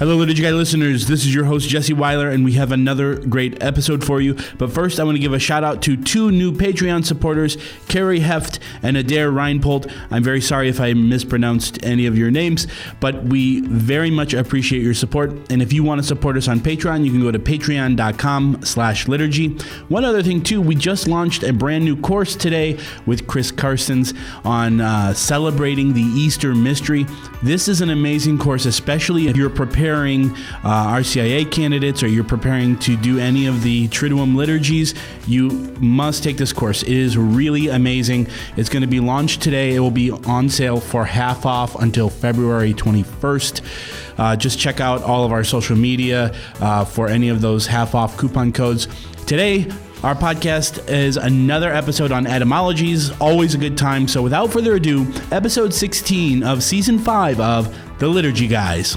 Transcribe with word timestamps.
Hello, 0.00 0.16
Liturgy 0.16 0.42
Guy 0.42 0.52
listeners. 0.52 1.08
This 1.08 1.26
is 1.26 1.34
your 1.34 1.44
host, 1.44 1.68
Jesse 1.68 1.92
Weiler, 1.92 2.30
and 2.30 2.42
we 2.42 2.54
have 2.54 2.72
another 2.72 3.16
great 3.16 3.62
episode 3.62 4.02
for 4.02 4.18
you. 4.18 4.34
But 4.56 4.72
first, 4.72 4.98
I 4.98 5.04
want 5.04 5.16
to 5.16 5.20
give 5.20 5.34
a 5.34 5.38
shout 5.38 5.62
out 5.62 5.82
to 5.82 5.94
two 5.94 6.30
new 6.30 6.52
Patreon 6.52 7.04
supporters, 7.04 7.58
Carrie 7.86 8.20
Heft 8.20 8.60
and 8.82 8.96
Adair 8.96 9.30
Reinpold. 9.30 9.92
I'm 10.10 10.22
very 10.22 10.40
sorry 10.40 10.70
if 10.70 10.80
I 10.80 10.94
mispronounced 10.94 11.84
any 11.84 12.06
of 12.06 12.16
your 12.16 12.30
names, 12.30 12.66
but 12.98 13.24
we 13.24 13.60
very 13.60 14.10
much 14.10 14.32
appreciate 14.32 14.80
your 14.82 14.94
support. 14.94 15.32
And 15.52 15.60
if 15.60 15.70
you 15.70 15.84
want 15.84 16.00
to 16.00 16.06
support 16.06 16.38
us 16.38 16.48
on 16.48 16.60
Patreon, 16.60 17.04
you 17.04 17.10
can 17.10 17.20
go 17.20 17.30
to 17.30 17.38
patreon.com 17.38 18.62
slash 18.64 19.06
liturgy. 19.06 19.48
One 19.90 20.06
other 20.06 20.22
thing, 20.22 20.42
too, 20.42 20.62
we 20.62 20.76
just 20.76 21.08
launched 21.08 21.42
a 21.42 21.52
brand 21.52 21.84
new 21.84 22.00
course 22.00 22.34
today 22.36 22.78
with 23.04 23.26
Chris 23.26 23.52
Carstens 23.52 24.16
on 24.46 24.80
uh, 24.80 25.12
celebrating 25.12 25.92
the 25.92 26.00
Easter 26.00 26.54
mystery. 26.54 27.04
This 27.42 27.68
is 27.68 27.82
an 27.82 27.90
amazing 27.90 28.38
course, 28.38 28.64
especially 28.64 29.28
if 29.28 29.36
you're 29.36 29.50
preparing 29.90 30.30
uh, 30.62 30.94
RCIA 30.94 31.50
candidates 31.50 32.00
or 32.04 32.06
you're 32.06 32.22
preparing 32.22 32.78
to 32.78 32.96
do 32.96 33.18
any 33.18 33.46
of 33.46 33.64
the 33.64 33.88
Triduum 33.88 34.36
liturgies. 34.36 34.94
You 35.26 35.48
must 35.80 36.22
take 36.22 36.36
this 36.36 36.52
course. 36.52 36.84
It 36.84 36.92
is 36.92 37.18
really 37.18 37.68
amazing. 37.68 38.28
It's 38.56 38.68
going 38.68 38.82
to 38.82 38.88
be 38.88 39.00
launched 39.00 39.42
today. 39.42 39.74
It 39.74 39.80
will 39.80 39.90
be 39.90 40.12
on 40.12 40.48
sale 40.48 40.78
for 40.78 41.04
half 41.04 41.44
off 41.44 41.74
until 41.74 42.08
February 42.08 42.72
21st. 42.72 44.16
Uh, 44.16 44.36
just 44.36 44.60
check 44.60 44.80
out 44.80 45.02
all 45.02 45.24
of 45.24 45.32
our 45.32 45.42
social 45.42 45.76
media 45.76 46.32
uh, 46.60 46.84
for 46.84 47.08
any 47.08 47.28
of 47.28 47.40
those 47.40 47.66
half 47.66 47.96
off 47.96 48.16
coupon 48.16 48.52
codes. 48.52 48.86
Today, 49.26 49.68
our 50.04 50.14
podcast 50.14 50.88
is 50.88 51.16
another 51.16 51.72
episode 51.72 52.12
on 52.12 52.28
etymologies, 52.28 53.10
always 53.20 53.54
a 53.54 53.58
good 53.58 53.76
time. 53.76 54.06
So 54.06 54.22
without 54.22 54.52
further 54.52 54.76
ado, 54.76 55.12
episode 55.32 55.74
16 55.74 56.44
of 56.44 56.62
season 56.62 56.98
5 56.98 57.40
of 57.40 57.98
The 57.98 58.06
Liturgy 58.06 58.46
Guys. 58.46 58.96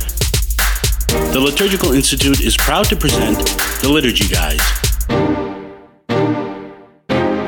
The 1.11 1.39
Liturgical 1.41 1.91
Institute 1.91 2.39
is 2.39 2.55
proud 2.55 2.85
to 2.85 2.95
present 2.95 3.37
the 3.81 3.89
Liturgy 3.89 4.29
Guys. 4.29 4.59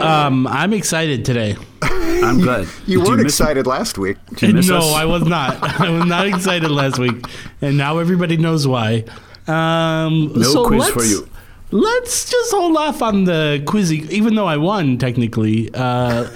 Um, 0.02 0.48
I'm 0.48 0.74
excited 0.74 1.24
today. 1.24 1.56
I'm 1.82 2.42
glad. 2.42 2.68
You 2.86 3.00
Did 3.00 3.08
weren't 3.08 3.24
miss- 3.24 3.40
excited 3.40 3.66
last 3.66 3.98
week. 3.98 4.18
Did 4.36 4.50
you 4.50 4.56
miss 4.56 4.68
no, 4.68 4.80
us? 4.80 4.94
I 4.94 5.06
was 5.06 5.24
not. 5.24 5.58
I 5.80 5.90
was 5.90 6.06
not 6.06 6.28
excited 6.28 6.70
last 6.72 7.00
week, 7.00 7.26
and 7.62 7.78
now 7.78 8.00
everybody 8.00 8.36
knows 8.36 8.68
why. 8.68 9.06
Um, 9.48 10.34
No 10.34 10.44
so 10.44 10.66
quiz 10.66 10.80
let's, 10.82 10.92
for 10.94 11.04
you. 11.06 11.30
Let's 11.72 12.30
just 12.30 12.52
hold 12.52 12.76
off 12.76 13.02
on 13.02 13.24
the 13.24 13.64
quiz, 13.66 13.94
even 13.94 14.36
though 14.36 14.46
I 14.48 14.58
won 14.58 14.98
technically. 14.98 15.74
Uh, 15.74 16.30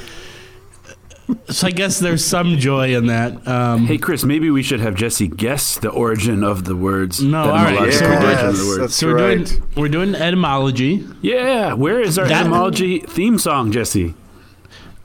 so 1.49 1.67
I 1.67 1.71
guess 1.71 1.99
there's 1.99 2.23
some 2.25 2.57
joy 2.57 2.95
in 2.95 3.07
that. 3.07 3.45
Um, 3.47 3.85
Hey, 3.85 3.97
Chris, 3.97 4.23
maybe 4.23 4.49
we 4.49 4.63
should 4.63 4.79
have 4.79 4.95
Jesse 4.95 5.27
guess 5.27 5.77
the 5.77 5.89
origin 5.89 6.43
of 6.43 6.63
the 6.65 6.75
words. 6.75 7.21
No, 7.21 7.43
the 7.43 7.49
all 7.51 7.55
right, 7.55 7.73
etymological 7.75 7.91
so 7.91 8.07
we're 8.07 8.19
doing- 8.19 8.25
origin 8.25 8.47
of 8.47 8.55
the 8.57 8.59
Yes, 8.63 8.67
words. 8.67 8.79
that's 8.79 8.95
so 8.95 9.07
we're 9.07 9.15
right. 9.15 9.45
doing 9.45 9.61
we're 9.75 9.89
doing 9.89 10.15
etymology. 10.15 11.07
Yeah, 11.21 11.73
where 11.73 11.99
is 12.01 12.17
our 12.17 12.27
That- 12.27 12.41
etymology 12.41 12.99
theme 12.99 13.37
song, 13.39 13.71
Jesse? 13.71 14.13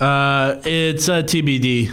Uh, 0.00 0.56
it's 0.64 1.08
a 1.08 1.22
TBD. 1.22 1.90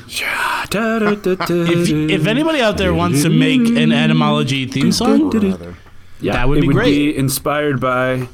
If, 0.72 1.46
If, 1.50 1.90
if 2.12 2.28
anybody 2.28 2.60
out 2.62 2.78
there 2.78 2.94
wants 2.94 3.22
to 3.24 3.30
make 3.30 3.62
an 3.68 3.92
etymology 3.92 4.66
theme 4.66 4.92
song, 4.92 5.32
yeah, 6.22 6.34
that 6.34 6.50
would 6.50 6.58
it 6.58 6.62
be 6.62 6.68
would 6.68 6.76
great. 6.76 6.86
be 7.14 7.18
inspired 7.18 7.80
by 7.80 8.28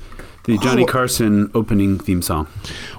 the 0.46 0.58
Johnny 0.60 0.84
Oh. 0.84 0.86
Carson 0.86 1.50
opening 1.54 1.98
theme 2.00 2.22
song. 2.22 2.48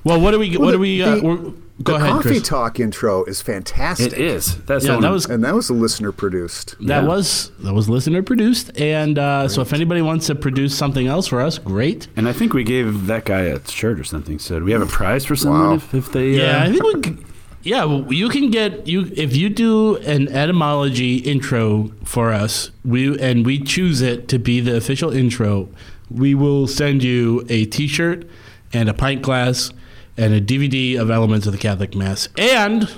well, 0.05 0.21
what 0.21 0.33
do 0.33 0.39
we? 0.39 0.55
What 0.57 0.67
the- 0.67 0.73
do 0.73 0.79
we? 0.79 1.03
Uh, 1.03 1.15
the- 1.17 1.23
we're, 1.23 1.39
go 1.83 1.93
the 1.93 1.99
ahead, 1.99 2.11
coffee 2.13 2.29
Chris. 2.29 2.43
talk 2.49 2.81
intro 2.81 3.25
is 3.25 3.43
fantastic. 3.43 4.13
It 4.13 4.19
is. 4.21 4.57
That's 4.65 4.85
Yeah, 4.87 4.99
that 5.01 5.11
was 5.11 5.27
And 5.27 5.45
that 5.45 5.55
was 5.55 5.69
a 5.71 5.75
listener 5.75 6.13
produced. 6.13 6.75
that 6.81 7.03
yeah. 7.03 7.07
was 7.09 7.51
that 7.61 7.75
was 7.75 7.89
listener 7.89 8.23
produced, 8.23 8.71
and 8.81 9.19
uh, 9.19 9.49
so 9.49 9.61
if 9.61 9.73
anybody 9.73 10.03
wants 10.03 10.27
to 10.29 10.35
produce 10.35 10.77
something 10.77 11.07
else 11.07 11.27
for 11.27 11.41
us, 11.41 11.59
great. 11.59 12.09
And 12.17 12.29
I 12.29 12.33
think 12.33 12.53
we 12.55 12.65
gave 12.65 13.07
that 13.07 13.25
guy 13.25 13.43
a 13.43 13.67
shirt 13.69 14.01
or 14.01 14.05
something. 14.05 14.39
So 14.39 14.59
do 14.59 14.65
we 14.65 14.73
have 14.73 14.83
a 14.83 14.87
prize 14.87 15.25
for 15.25 15.37
someone 15.37 15.61
Wow. 15.71 15.75
if, 15.75 15.95
if 15.95 16.13
they? 16.13 16.31
Yeah, 16.31 16.63
uh, 16.63 16.65
I 16.65 16.73
think 16.73 16.83
we. 16.85 17.03
c- 17.03 17.17
Yeah, 17.63 17.85
well, 17.85 18.13
you 18.13 18.29
can 18.29 18.51
get 18.51 18.87
you 18.87 19.11
if 19.17 19.35
you 19.37 19.49
do 19.49 19.97
an 19.99 20.29
etymology 20.29 21.17
intro 21.17 21.91
for 22.05 22.33
us. 22.33 22.71
We 22.85 23.19
and 23.21 23.45
we 23.45 23.59
choose 23.59 24.01
it 24.03 24.29
to 24.29 24.39
be 24.39 24.61
the 24.61 24.77
official 24.77 25.11
intro. 25.11 25.69
We 26.09 26.35
will 26.37 26.69
send 26.69 27.03
you 27.03 27.45
a 27.49 27.65
T-shirt 27.65 28.25
and 28.73 28.89
a 28.89 28.95
pint 28.95 29.23
glass 29.23 29.73
and 30.17 30.33
a 30.35 30.41
DVD 30.41 30.99
of 30.99 31.11
Elements 31.11 31.47
of 31.47 31.53
the 31.53 31.59
Catholic 31.59 31.95
Mass, 31.95 32.29
and 32.39 32.91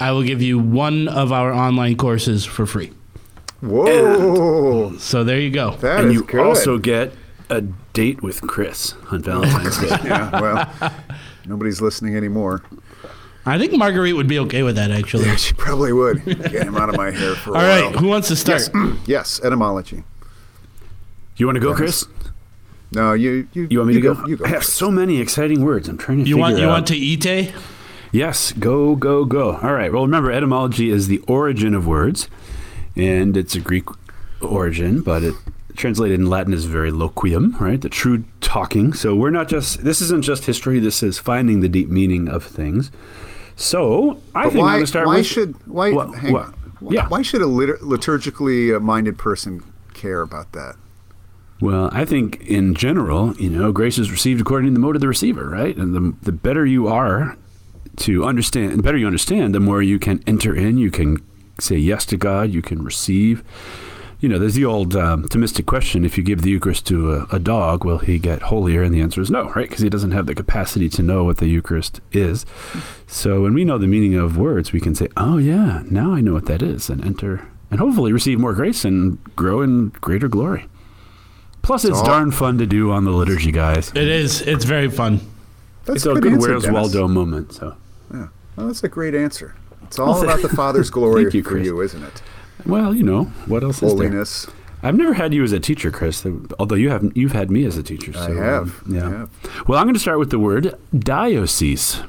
I 0.00 0.12
will 0.12 0.22
give 0.22 0.40
you 0.42 0.58
one 0.58 1.08
of 1.08 1.32
our 1.32 1.52
online 1.52 1.96
courses 1.96 2.44
for 2.44 2.66
free. 2.66 2.92
Whoa, 3.60 4.96
So 4.98 5.24
there 5.24 5.40
you 5.40 5.50
go. 5.50 5.72
that 5.76 6.00
and 6.00 6.08
is 6.08 6.14
you 6.14 6.22
good. 6.24 6.40
also 6.40 6.78
get 6.78 7.12
a 7.50 7.60
date 7.92 8.22
with 8.22 8.40
Chris 8.42 8.94
on 9.10 9.22
Valentine's 9.22 9.78
Day. 9.78 9.88
yeah, 10.04 10.40
well, 10.40 10.92
nobody's 11.46 11.80
listening 11.80 12.16
anymore. 12.16 12.62
I 13.46 13.58
think 13.58 13.72
Marguerite 13.72 14.14
would 14.14 14.28
be 14.28 14.38
okay 14.40 14.62
with 14.62 14.76
that, 14.76 14.90
actually. 14.90 15.34
She 15.38 15.54
probably 15.54 15.92
would 15.92 16.24
get 16.24 16.66
him 16.66 16.76
out 16.76 16.88
of 16.90 16.96
my 16.96 17.10
hair 17.10 17.34
for 17.34 17.50
a 17.50 17.54
All 17.54 17.62
while. 17.62 17.90
right, 17.90 17.96
who 17.96 18.06
wants 18.08 18.28
to 18.28 18.36
start? 18.36 18.68
Yes, 18.74 18.96
yes, 19.06 19.40
etymology. 19.42 20.04
You 21.36 21.46
want 21.46 21.56
to 21.56 21.60
go, 21.60 21.74
Chris? 21.74 22.04
No, 22.92 23.12
you 23.12 23.46
you 23.52 23.66
You 23.70 23.78
want 23.78 23.88
me 23.88 23.94
to 23.94 24.00
go? 24.00 24.14
go? 24.14 24.26
You 24.26 24.36
go. 24.36 24.44
I 24.44 24.48
have 24.48 24.64
so 24.64 24.90
many 24.90 25.20
exciting 25.20 25.64
words. 25.64 25.88
I'm 25.88 25.98
trying 25.98 26.18
to 26.24 26.28
You 26.28 26.36
figure 26.36 26.40
want 26.40 26.58
you 26.58 26.64
out. 26.66 26.70
want 26.70 26.86
to 26.88 26.96
ite? 26.96 27.52
Yes, 28.12 28.52
go, 28.52 28.96
go, 28.96 29.24
go. 29.26 29.56
All 29.56 29.74
right. 29.74 29.92
Well, 29.92 30.02
remember, 30.02 30.32
etymology 30.32 30.88
is 30.90 31.08
the 31.08 31.18
origin 31.28 31.74
of 31.74 31.86
words, 31.86 32.28
and 32.96 33.36
it's 33.36 33.54
a 33.54 33.60
Greek 33.60 33.84
origin, 34.40 35.02
but 35.02 35.22
it 35.22 35.34
translated 35.76 36.18
in 36.18 36.26
Latin 36.30 36.54
is 36.54 36.64
very 36.64 36.90
loquium, 36.90 37.58
right? 37.60 37.80
The 37.80 37.90
true 37.90 38.24
talking. 38.40 38.94
So 38.94 39.14
we're 39.14 39.28
not 39.30 39.48
just, 39.48 39.84
this 39.84 40.00
isn't 40.00 40.22
just 40.22 40.46
history, 40.46 40.78
this 40.80 41.02
is 41.02 41.18
finding 41.18 41.60
the 41.60 41.68
deep 41.68 41.88
meaning 41.90 42.28
of 42.28 42.42
things. 42.42 42.90
So 43.56 44.20
I 44.34 44.44
But 44.44 44.52
think 44.54 44.64
I'm 44.64 44.70
going 44.72 44.80
to 44.80 44.86
start 44.86 45.06
why 45.06 45.16
with. 45.18 45.26
should 45.26 45.54
why? 45.66 45.92
What- 45.92 46.14
hang 46.16 46.32
what? 46.32 46.54
Why- 46.80 46.92
Yeah. 46.94 47.08
Why 47.08 47.22
should 47.22 47.42
a 47.42 47.46
litur- 47.46 47.80
liturgically 47.80 48.74
uh, 48.74 48.80
minded 48.80 49.18
person 49.18 49.62
care 49.94 50.22
about 50.22 50.52
that? 50.52 50.76
Well, 51.60 51.90
I 51.92 52.04
think 52.04 52.40
in 52.42 52.74
general, 52.74 53.34
you 53.36 53.50
know, 53.50 53.72
grace 53.72 53.98
is 53.98 54.12
received 54.12 54.40
according 54.40 54.70
to 54.70 54.74
the 54.74 54.80
mode 54.80 54.94
of 54.94 55.00
the 55.00 55.08
receiver, 55.08 55.48
right? 55.48 55.76
And 55.76 55.94
the, 55.94 56.16
the 56.22 56.32
better 56.32 56.64
you 56.64 56.86
are 56.86 57.36
to 57.96 58.24
understand, 58.24 58.78
the 58.78 58.82
better 58.82 58.98
you 58.98 59.06
understand, 59.06 59.54
the 59.54 59.60
more 59.60 59.82
you 59.82 59.98
can 59.98 60.22
enter 60.26 60.54
in, 60.54 60.78
you 60.78 60.90
can 60.90 61.16
say 61.58 61.76
yes 61.76 62.06
to 62.06 62.16
God, 62.16 62.52
you 62.52 62.62
can 62.62 62.84
receive. 62.84 63.42
You 64.20 64.28
know, 64.28 64.38
there's 64.38 64.54
the 64.54 64.64
old 64.64 64.94
um, 64.94 65.24
Thomistic 65.24 65.66
question 65.66 66.04
if 66.04 66.16
you 66.16 66.24
give 66.24 66.42
the 66.42 66.50
Eucharist 66.50 66.86
to 66.86 67.12
a, 67.12 67.26
a 67.32 67.38
dog, 67.40 67.84
will 67.84 67.98
he 67.98 68.18
get 68.18 68.42
holier? 68.42 68.82
And 68.82 68.94
the 68.94 69.00
answer 69.00 69.20
is 69.20 69.30
no, 69.30 69.50
right? 69.50 69.68
Because 69.68 69.80
he 69.80 69.88
doesn't 69.88 70.12
have 70.12 70.26
the 70.26 70.34
capacity 70.34 70.88
to 70.90 71.02
know 71.02 71.24
what 71.24 71.38
the 71.38 71.46
Eucharist 71.46 72.00
is. 72.12 72.46
So 73.06 73.42
when 73.42 73.54
we 73.54 73.64
know 73.64 73.78
the 73.78 73.86
meaning 73.86 74.14
of 74.14 74.36
words, 74.36 74.72
we 74.72 74.80
can 74.80 74.94
say, 74.94 75.08
oh, 75.16 75.38
yeah, 75.38 75.82
now 75.90 76.14
I 76.14 76.20
know 76.20 76.34
what 76.34 76.46
that 76.46 76.62
is, 76.62 76.88
and 76.88 77.04
enter, 77.04 77.48
and 77.70 77.80
hopefully 77.80 78.12
receive 78.12 78.38
more 78.38 78.54
grace 78.54 78.84
and 78.84 79.22
grow 79.34 79.60
in 79.60 79.88
greater 80.00 80.28
glory. 80.28 80.66
Plus, 81.68 81.84
it's 81.84 81.98
all- 81.98 82.04
darn 82.06 82.30
fun 82.32 82.58
to 82.58 82.66
do 82.66 82.90
on 82.90 83.04
the 83.04 83.10
liturgy, 83.12 83.52
guys. 83.52 83.90
It 83.94 84.08
is. 84.08 84.40
It's 84.40 84.64
very 84.64 84.90
fun. 84.90 85.20
That's 85.84 85.98
It's 85.98 86.06
a 86.06 86.14
good 86.20 86.32
answer, 86.32 86.48
Where's 86.50 86.62
Dennis. 86.64 86.74
Waldo 86.80 87.06
moment. 87.08 87.52
So, 87.52 87.74
Yeah, 88.12 88.28
well, 88.56 88.66
that's 88.66 88.82
a 88.82 88.88
great 88.88 89.14
answer. 89.14 89.54
It's 89.84 89.98
all 89.98 90.14
Well, 90.14 90.24
about 90.24 90.42
the 90.42 90.48
Father's 90.56 90.90
glory 90.90 91.24
thank 91.24 91.34
you, 91.34 91.42
for 91.42 91.50
Chris. 91.50 91.66
you, 91.66 91.80
isn't 91.82 92.02
it? 92.02 92.22
well, 92.66 92.94
you 92.94 93.02
know 93.04 93.24
what 93.46 93.62
else 93.62 93.76
is 93.76 93.80
there? 93.94 94.08
Holiness. 94.08 94.46
I've 94.82 94.96
never 94.96 95.12
had 95.14 95.32
you 95.34 95.42
as 95.44 95.52
a 95.52 95.60
teacher, 95.60 95.90
Chris. 95.90 96.26
Although 96.58 96.74
you 96.76 96.88
have, 96.90 97.04
you've 97.14 97.32
had 97.32 97.50
me 97.50 97.64
as 97.64 97.76
a 97.76 97.82
teacher. 97.82 98.12
So, 98.14 98.20
I 98.20 98.30
have. 98.32 98.82
um, 98.86 98.94
yeah. 98.94 99.06
I 99.06 99.10
have. 99.10 99.30
Well, 99.68 99.78
I'm 99.78 99.84
going 99.86 99.94
to 99.94 100.00
start 100.00 100.18
with 100.18 100.30
the 100.30 100.38
word 100.38 100.74
diocese. 100.98 102.00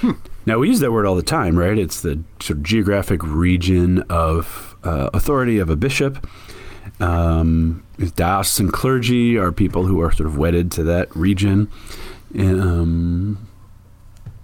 Hmm. 0.00 0.12
Now 0.46 0.58
we 0.58 0.68
use 0.68 0.80
that 0.80 0.92
word 0.92 1.06
all 1.06 1.14
the 1.16 1.22
time, 1.22 1.58
right? 1.58 1.76
It's 1.78 2.00
the 2.00 2.22
sort 2.40 2.58
of 2.58 2.62
geographic 2.62 3.22
region 3.22 4.02
of 4.08 4.76
uh, 4.82 5.10
authority 5.12 5.58
of 5.58 5.68
a 5.70 5.76
bishop. 5.76 6.26
Um, 7.00 7.82
diocesan 8.16 8.70
clergy 8.70 9.36
are 9.36 9.50
people 9.52 9.86
who 9.86 10.00
are 10.00 10.12
sort 10.12 10.26
of 10.28 10.36
wedded 10.38 10.70
to 10.72 10.84
that 10.84 11.14
region. 11.16 11.70
Um, 12.38 13.48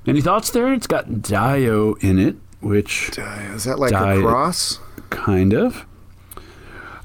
any 0.06 0.20
thoughts 0.20 0.50
there? 0.50 0.72
It's 0.72 0.86
got 0.86 1.22
dio 1.22 1.94
in 1.94 2.18
it, 2.18 2.36
which 2.60 3.18
Uh, 3.18 3.22
Is 3.54 3.64
that 3.64 3.78
like 3.78 3.92
Diet. 3.92 4.18
a 4.24 4.26
cross? 4.26 4.80
kind 5.10 5.52
of. 5.54 5.84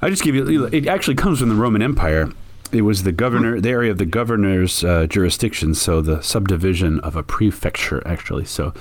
I 0.01 0.09
just 0.09 0.23
give 0.23 0.35
you. 0.35 0.65
It 0.65 0.87
actually 0.87 1.15
comes 1.15 1.39
from 1.39 1.49
the 1.49 1.55
Roman 1.55 1.81
Empire, 1.81 2.31
It 2.73 2.81
was 2.81 3.03
the 3.03 3.11
governor, 3.11 3.61
the 3.61 3.69
area 3.69 3.91
of 3.91 3.97
the 3.99 4.05
governor's 4.05 4.83
uh, 4.83 5.05
jurisdiction, 5.07 5.73
so 5.75 6.01
the 6.01 6.21
subdivision 6.21 6.99
of 7.01 7.15
a 7.15 7.23
prefecture, 7.23 8.01
actually. 8.05 8.45
So 8.45 8.73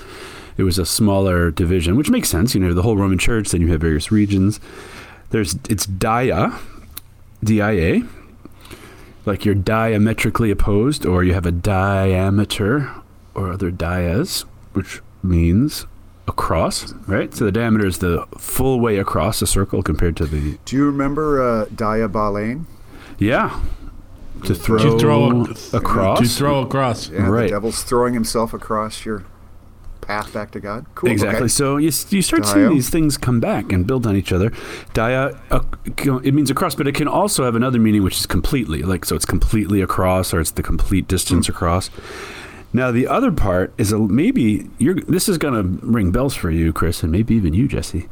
it 0.57 0.63
was 0.65 0.79
a 0.79 0.87
smaller 0.87 1.51
division, 1.51 1.97
which 1.97 2.11
makes 2.11 2.29
sense. 2.29 2.55
You 2.55 2.61
know, 2.63 2.73
the 2.75 2.83
whole 2.83 2.97
Roman 2.97 3.19
Church. 3.19 3.51
Then 3.51 3.61
you 3.61 3.69
have 3.71 3.81
various 3.83 4.11
regions. 4.11 4.59
There's 5.33 5.57
it's 5.69 5.87
dia, 5.87 6.53
D-I-A, 7.43 8.03
like 9.27 9.45
you're 9.45 9.55
diametrically 9.55 10.51
opposed, 10.51 11.05
or 11.07 11.25
you 11.25 11.33
have 11.35 11.47
a 11.47 11.53
diameter, 11.53 12.91
or 13.35 13.51
other 13.51 13.71
dias, 13.71 14.43
which 14.75 15.01
means 15.23 15.87
across, 16.29 16.93
right? 17.09 17.33
So 17.35 17.45
the 17.47 17.53
diameter 17.53 17.87
is 17.87 17.99
the 17.99 18.27
full 18.39 18.79
way 18.79 18.99
across 18.99 19.41
a 19.43 19.47
circle 19.47 19.83
compared 19.83 20.17
to 20.19 20.27
the 20.27 20.59
Do 20.65 20.77
you 20.77 20.85
remember 20.87 21.43
uh, 21.43 21.65
diaballein? 21.67 22.67
yeah 23.19 23.61
to 24.45 24.55
throw, 24.55 24.79
To 24.79 24.99
throw 24.99 25.45
across. 25.73 26.19
To 26.19 26.27
throw 26.27 26.63
across. 26.63 27.09
Yeah, 27.09 27.29
Right. 27.29 27.43
the 27.45 27.49
devil's 27.51 27.83
throwing 27.85 28.13
himself 28.15 28.53
across 28.53 29.05
your 29.05 29.25
path 30.03 30.33
back 30.35 30.51
to 30.51 30.61
God. 30.61 30.85
Cool. 30.95 31.11
Exactly. 31.11 31.39
okay. 31.41 31.49
So 31.49 31.79
you, 31.79 31.91
you 32.11 32.21
start 32.23 32.45
seeing 32.45 32.69
these 32.71 32.91
things 32.91 33.17
come 33.17 33.41
back 33.41 33.73
and 33.73 33.87
build 33.87 34.07
on 34.07 34.17
each 34.17 34.33
other. 34.33 34.53
Dia, 34.93 35.41
uh, 35.51 35.63
it 36.23 36.35
means 36.35 36.51
across, 36.51 36.75
but 36.75 36.87
it 36.87 36.95
can 36.95 37.09
also 37.09 37.45
have 37.45 37.55
another 37.55 37.79
meaning, 37.79 38.03
which 38.03 38.19
is 38.21 38.27
completely. 38.27 38.83
Like 38.83 39.07
so, 39.07 39.17
it's 39.17 39.25
completely 39.25 39.81
across, 39.81 40.35
or 40.35 40.41
it's 40.41 40.51
the 40.51 40.63
complete 40.63 41.09
distance 41.09 41.47
Hmm. 41.47 41.53
across. 41.53 41.89
Now 42.75 42.91
the 42.91 43.07
other 43.07 43.31
part 43.33 43.73
is 43.79 43.93
a, 43.93 43.99
maybe 43.99 44.69
you're. 44.79 44.95
This 44.95 45.29
is 45.29 45.37
going 45.39 45.55
to 45.55 45.87
ring 45.87 46.11
bells 46.11 46.35
for 46.35 46.51
you, 46.51 46.73
Chris, 46.73 47.03
and 47.03 47.13
maybe 47.13 47.35
even 47.35 47.53
you, 47.55 47.69
Jesse. 47.69 48.09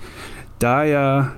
Dia. 0.58 1.34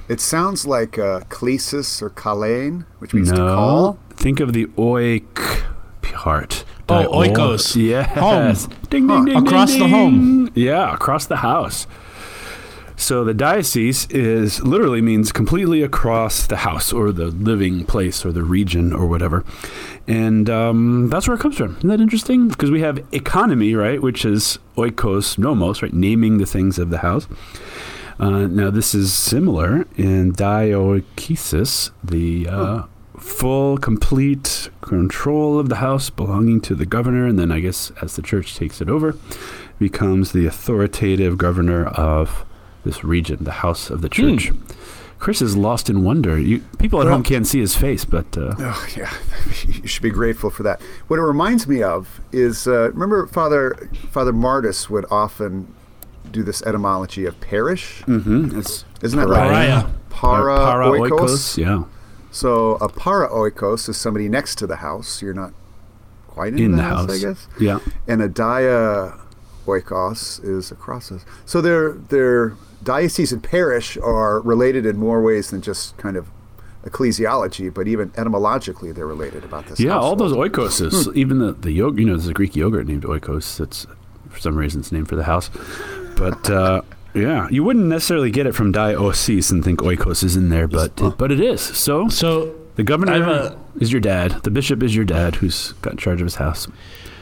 It 0.10 0.20
sounds 0.20 0.66
like 0.66 0.98
uh, 0.98 1.22
klesis 1.30 2.02
or 2.02 2.10
kalein, 2.10 2.86
which 2.98 3.14
means 3.14 3.32
No. 3.32 3.36
to 3.48 3.54
call. 3.56 4.00
Think 4.10 4.40
of 4.40 4.54
the 4.54 4.66
oik 4.78 5.64
part. 6.02 6.66
Oh, 6.90 7.24
Di- 7.24 7.30
oikos. 7.30 7.76
Yes. 7.90 8.66
Home. 8.66 8.78
Ding, 8.90 9.08
ding, 9.08 9.26
ding, 9.26 9.38
Across 9.38 9.70
ding, 9.72 9.80
the 9.80 9.88
home. 9.88 10.50
Yeah, 10.56 10.94
across 10.94 11.28
the 11.28 11.38
house. 11.38 11.86
So 12.96 13.24
the 13.24 13.34
diocese 13.34 14.08
is 14.10 14.62
literally 14.62 15.02
means 15.02 15.32
completely 15.32 15.84
across 15.84 16.46
the 16.48 16.58
house 16.58 16.92
or 16.92 17.14
the 17.14 17.28
living 17.28 17.86
place 17.86 18.26
or 18.26 18.34
the 18.34 18.44
region 18.44 18.92
or 18.92 19.08
whatever. 19.08 19.46
And 20.06 20.50
um, 20.50 21.08
that's 21.10 21.26
where 21.28 21.38
it 21.38 21.40
comes 21.40 21.56
from. 21.56 21.78
Isn't 21.78 21.88
that 21.90 22.02
interesting? 22.02 22.50
Because 22.50 22.72
we 22.72 22.82
have 22.82 23.00
economy, 23.14 23.74
right, 23.74 24.02
which 24.02 24.26
is 24.26 24.60
oikos 24.76 25.38
nomos, 25.38 25.82
right, 25.82 25.94
naming 25.94 26.40
the 26.40 26.46
things 26.46 26.78
of 26.78 26.90
the 26.90 26.98
house. 26.98 27.26
Uh, 28.20 28.48
now, 28.48 28.70
this 28.70 28.94
is 28.94 29.14
similar 29.14 29.86
in 29.96 30.34
dioikesis, 30.34 31.92
the 32.04 32.48
uh, 32.50 32.84
full, 33.18 33.78
complete 33.78 34.70
control 34.82 35.58
of 35.60 35.70
the 35.70 35.78
house 35.78 36.10
belonging 36.10 36.60
to 36.62 36.76
the 36.76 36.86
governor, 36.86 37.26
and 37.26 37.40
then 37.40 37.52
I 37.52 37.60
guess 37.62 37.92
as 38.02 38.16
the 38.16 38.22
church 38.22 38.56
takes 38.56 38.82
it 38.82 38.90
over, 38.90 39.16
becomes 39.78 40.32
the 40.34 40.46
authoritative 40.46 41.38
governor 41.38 41.86
of 41.86 42.46
this 42.84 43.04
region, 43.04 43.44
the 43.44 43.52
house 43.52 43.90
of 43.90 44.02
the 44.02 44.10
church. 44.10 44.52
Chris 45.20 45.42
is 45.42 45.56
lost 45.58 45.90
in 45.90 46.04
wonder. 46.04 46.40
You, 46.40 46.60
people 46.78 47.02
at 47.02 47.06
Well- 47.06 47.16
home 47.16 47.24
can't 47.24 47.46
see 47.48 47.60
his 47.60 47.76
face, 47.76 48.06
but 48.06 48.38
uh, 48.38 48.56
Oh, 48.58 48.88
yeah. 48.98 49.14
You 49.68 49.88
should 49.88 50.04
be 50.04 50.10
grateful 50.12 50.50
for 50.50 50.64
that. 50.64 50.82
What 51.08 51.20
it 51.20 51.24
reminds 51.24 51.68
me 51.68 51.84
of 51.84 52.22
is 52.32 52.68
uh, 52.68 52.92
remember 52.92 53.28
Father 53.28 53.90
Father 54.12 54.32
Martis 54.32 54.90
would 54.90 55.06
often 55.12 55.74
do 56.32 56.44
this 56.44 56.62
etymology 56.64 57.26
of 57.26 57.40
parish. 57.42 58.04
mhm, 58.08 58.58
it's 58.58 58.86
Isn't 59.02 59.20
that 59.20 59.28
right? 59.28 59.86
para, 60.10 60.58
para 60.58 60.86
oikos? 60.88 61.58
yeah, 61.58 61.84
So 62.32 62.76
a 62.76 62.90
para 62.90 63.28
oikos 63.30 63.90
is 63.90 63.98
somebody 63.98 64.28
next 64.30 64.56
to 64.60 64.68
the 64.68 64.78
house. 64.78 65.22
You're 65.22 65.34
not 65.34 65.54
quite 66.28 66.54
in, 66.54 66.60
in 66.60 66.72
the, 66.72 66.78
the 66.78 66.84
house, 66.84 67.00
house, 67.10 67.24
I 67.24 67.28
guess. 67.28 67.48
yeah. 67.60 67.80
And 68.08 68.22
a 68.22 68.28
dia 68.28 69.18
oikos 69.68 70.44
is 70.44 70.72
across 70.72 71.12
us. 71.12 71.26
So 71.46 71.62
their 71.62 71.94
their 71.94 72.54
diocese 72.84 73.32
and 73.32 73.44
parish 73.44 73.98
are 73.98 74.40
related 74.42 74.86
in 74.86 74.98
more 74.98 75.22
ways 75.22 75.50
than 75.52 75.62
just 75.62 75.98
kind 75.98 76.16
of 76.18 76.28
ecclesiology, 76.86 77.72
but 77.74 77.88
even 77.88 78.12
etymologically 78.16 78.92
they're 78.92 79.06
related 79.08 79.44
about 79.44 79.68
this. 79.68 79.80
Yeah, 79.80 79.98
all 79.98 80.16
those 80.16 80.32
oikoses, 80.34 81.14
even 81.16 81.40
the 81.40 81.54
the 81.54 81.72
yogurt. 81.72 82.00
You 82.00 82.06
know, 82.08 82.14
there's 82.14 82.28
a 82.30 82.34
Greek 82.34 82.56
yogurt 82.56 82.88
named 82.88 83.04
oikos. 83.04 83.58
That's 83.58 83.86
for 84.30 84.40
some 84.40 84.56
reason 84.56 84.82
it's 84.82 84.92
named 84.92 85.08
for 85.10 85.16
the 85.16 85.24
house. 85.26 85.50
But 86.20 86.50
uh, 86.50 86.82
yeah, 87.14 87.48
you 87.50 87.64
wouldn't 87.64 87.86
necessarily 87.86 88.30
get 88.30 88.46
it 88.46 88.54
from 88.54 88.72
diocesis 88.74 89.50
and 89.52 89.64
think 89.64 89.80
oikos 89.80 90.24
is 90.24 90.36
in 90.36 90.50
there, 90.50 90.68
but 90.68 90.96
but 91.18 91.32
it 91.32 91.40
is. 91.40 91.62
So 91.62 92.10
So 92.10 92.54
the 92.76 92.84
governor 92.84 93.24
a- 93.24 93.58
is 93.80 93.92
your 93.92 94.02
dad. 94.02 94.44
The 94.44 94.52
bishop 94.52 94.84
is 94.84 94.96
your 94.96 95.06
dad, 95.06 95.36
who's 95.36 95.72
got 95.82 95.98
charge 95.98 96.22
of 96.22 96.26
his 96.26 96.36
house. 96.36 96.68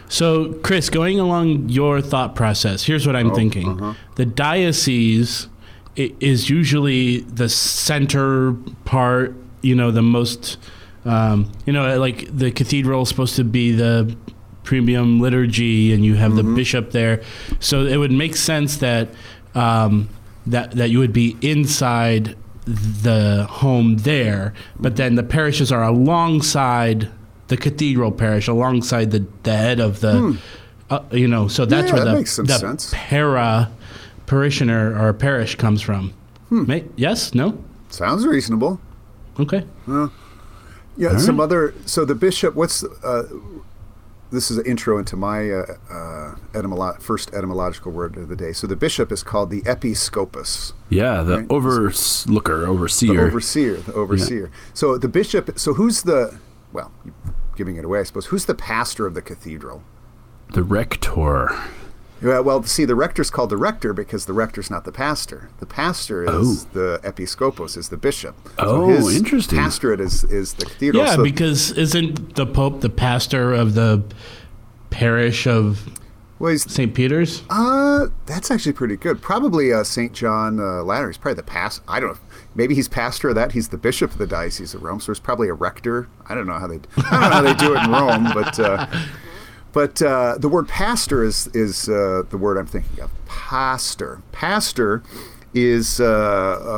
So, 0.10 0.54
Chris, 0.64 0.90
going 0.90 1.20
along 1.20 1.68
your 1.70 2.00
thought 2.02 2.34
process, 2.34 2.84
here's 2.86 3.06
what 3.06 3.16
Oh, 3.16 3.20
I'm 3.20 3.36
thinking. 3.36 3.68
uh-huh. 3.70 3.94
The 4.16 4.26
diocese 4.26 5.50
is 5.98 6.50
usually 6.50 7.22
the 7.22 7.50
center 7.50 8.54
part, 8.86 9.36
you 9.62 9.76
know, 9.76 9.92
the 9.92 10.02
most, 10.04 10.58
um, 11.06 11.52
you 11.66 11.74
know, 11.74 12.00
like 12.00 12.30
the 12.36 12.52
cathedral 12.52 13.02
is 13.02 13.10
supposed 13.10 13.36
to 13.36 13.44
be 13.44 13.74
the 13.74 14.16
premium 14.68 15.20
liturgy 15.22 15.94
and 15.94 16.04
you 16.04 16.16
have 16.16 16.34
Mm-hmm. 16.34 16.50
the 16.50 16.56
bishop 16.56 16.92
there. 16.92 17.22
So 17.60 17.86
it 17.86 17.98
would 17.98 18.12
make 18.12 18.36
sense 18.36 18.78
that 18.78 19.08
um, 19.56 20.10
that 20.46 20.72
that 20.72 20.90
you 20.90 21.00
would 21.00 21.14
be 21.14 21.38
inside 21.42 22.36
the 22.66 23.46
home 23.50 23.98
there, 23.98 24.54
but 24.78 24.98
then 24.98 25.16
the 25.16 25.24
parishes 25.24 25.72
are 25.72 25.84
alongside 25.84 27.08
the 27.48 27.56
cathedral 27.56 28.12
parish, 28.12 28.50
alongside 28.50 29.12
the, 29.12 29.26
the 29.44 29.56
head 29.56 29.80
of 29.80 30.02
the, 30.02 30.38
uh, 30.90 31.00
you 31.12 31.28
know. 31.30 31.48
So 31.48 31.66
that's 31.66 31.90
Hmm. 31.90 31.96
Yeah, 31.98 32.04
where 32.04 32.16
that 32.16 32.26
the 32.36 32.44
the 32.44 32.58
sense. 32.60 32.94
para 32.94 33.70
parishioner 34.26 34.84
or 35.02 35.14
parish 35.14 35.56
comes 35.56 35.82
from. 35.82 36.12
Hmm. 36.50 36.66
May, 36.68 36.84
yes? 36.98 37.34
No? 37.34 37.58
Sounds 37.90 38.26
reasonable. 38.28 38.80
Okay. 39.40 39.64
Yeah, 40.98 41.18
some 41.18 41.40
other. 41.40 41.74
So 41.86 42.04
the 42.06 42.16
bishop. 42.16 42.54
What's 42.56 42.84
uh, 42.84 43.24
this 44.32 44.52
is 44.52 44.58
an 44.58 44.66
intro 44.66 44.98
into 44.98 45.16
my 45.16 45.50
uh, 45.50 45.66
uh, 45.90 46.36
etymolo- 46.54 47.02
first 47.02 47.34
etymological 47.34 47.92
word 47.92 48.18
of 48.18 48.28
the 48.30 48.36
day. 48.36 48.52
So 48.54 48.68
the 48.68 48.76
bishop 48.76 49.12
is 49.12 49.24
called 49.24 49.50
the 49.50 49.64
episcopus, 49.66 50.74
Yeah, 50.90 51.24
the 51.24 51.38
Right. 51.38 51.48
overlooker, 51.50 52.62
the 52.62 52.68
overseer. 52.68 53.22
overseer, 53.28 53.78
the 53.78 53.94
overseer. 53.94 54.52
So 54.74 54.98
the 54.98 55.08
bishop. 55.08 55.58
So 55.60 55.74
who's 55.76 56.04
the? 56.04 56.38
Well, 56.74 56.92
giving 57.56 57.78
it 57.78 57.86
away, 57.86 58.00
I 58.00 58.04
suppose. 58.04 58.28
Who's 58.28 58.46
the 58.46 58.56
pastor 58.56 59.06
of 59.08 59.14
the 59.14 59.22
cathedral? 59.22 59.84
the 60.54 60.64
rector. 60.64 61.50
Yeah, 62.22 62.40
well, 62.40 62.64
see, 62.64 62.86
the 62.86 62.96
rector's 62.96 63.30
called 63.30 63.50
the 63.50 63.58
rector 63.58 63.94
because 63.94 64.26
the 64.26 64.34
rector's 64.34 64.72
not 64.72 64.86
the 64.86 64.92
pastor. 64.92 65.50
The 65.60 65.66
pastor 65.66 66.24
is 66.42 66.66
the 66.66 67.00
episcopos, 67.04 67.78
is 67.78 67.90
the 67.90 67.98
bishop. 67.98 68.36
Oh, 68.58 68.88
his 68.88 69.16
interesting. 69.16 69.60
Pastorate 69.60 70.02
is, 70.02 70.24
is 70.24 70.54
the 70.54 70.66
cathedral. 70.66 71.04
Yeah, 71.04 71.16
So- 71.16 71.24
because 71.24 71.72
isn't 71.72 72.36
the 72.36 72.46
Pope 72.46 72.82
the 72.82 72.90
pastor 72.90 73.54
of 73.54 73.76
the 73.76 74.04
parish 74.90 75.46
of 75.46 75.88
well, 76.40 76.56
St. 76.56 76.94
Peter's? 76.94 77.42
Uh, 77.50 78.08
that's 78.28 78.52
actually 78.52 78.74
pretty 78.74 78.96
good. 78.96 79.22
Probably 79.22 79.74
uh, 79.74 79.84
St. 79.84 80.14
John 80.14 80.60
uh, 80.60 80.84
Lateran. 80.84 81.10
He's 81.10 81.18
probably 81.18 81.36
the 81.36 81.44
past. 81.44 81.82
I 81.88 82.00
don't 82.00 82.14
know. 82.14 82.20
Maybe 82.54 82.76
he's 82.76 82.88
pastor 82.88 83.30
of 83.30 83.36
that. 83.36 83.54
He's 83.54 83.70
the 83.70 83.78
bishop 83.78 84.12
of 84.12 84.18
the 84.20 84.28
diocese 84.28 84.76
of 84.76 84.84
Rome. 84.84 85.00
So 85.00 85.08
there's 85.08 85.20
probably 85.20 85.48
a 85.50 85.54
rector. 85.54 86.10
I 86.28 86.36
don't 86.36 86.46
know 86.46 86.60
how 86.60 86.68
they. 86.68 86.80
I 86.98 87.12
don't 87.12 87.22
know 87.22 87.30
how 87.30 87.42
they 87.42 87.54
do 87.56 87.76
it 87.76 87.84
in 87.84 87.92
Rome, 87.92 88.26
but 88.34 88.60
uh, 88.60 88.86
but 89.74 90.02
uh, 90.02 90.38
the 90.38 90.50
word 90.50 90.68
pastor 90.68 91.24
is 91.24 91.48
is 91.54 91.88
uh, 91.90 92.24
the 92.30 92.38
word 92.38 92.58
I'm 92.58 92.66
thinking 92.68 93.00
of. 93.04 93.12
Pastor. 93.26 94.22
Pastor 94.32 95.04
is 95.54 96.00
uh, 96.00 96.04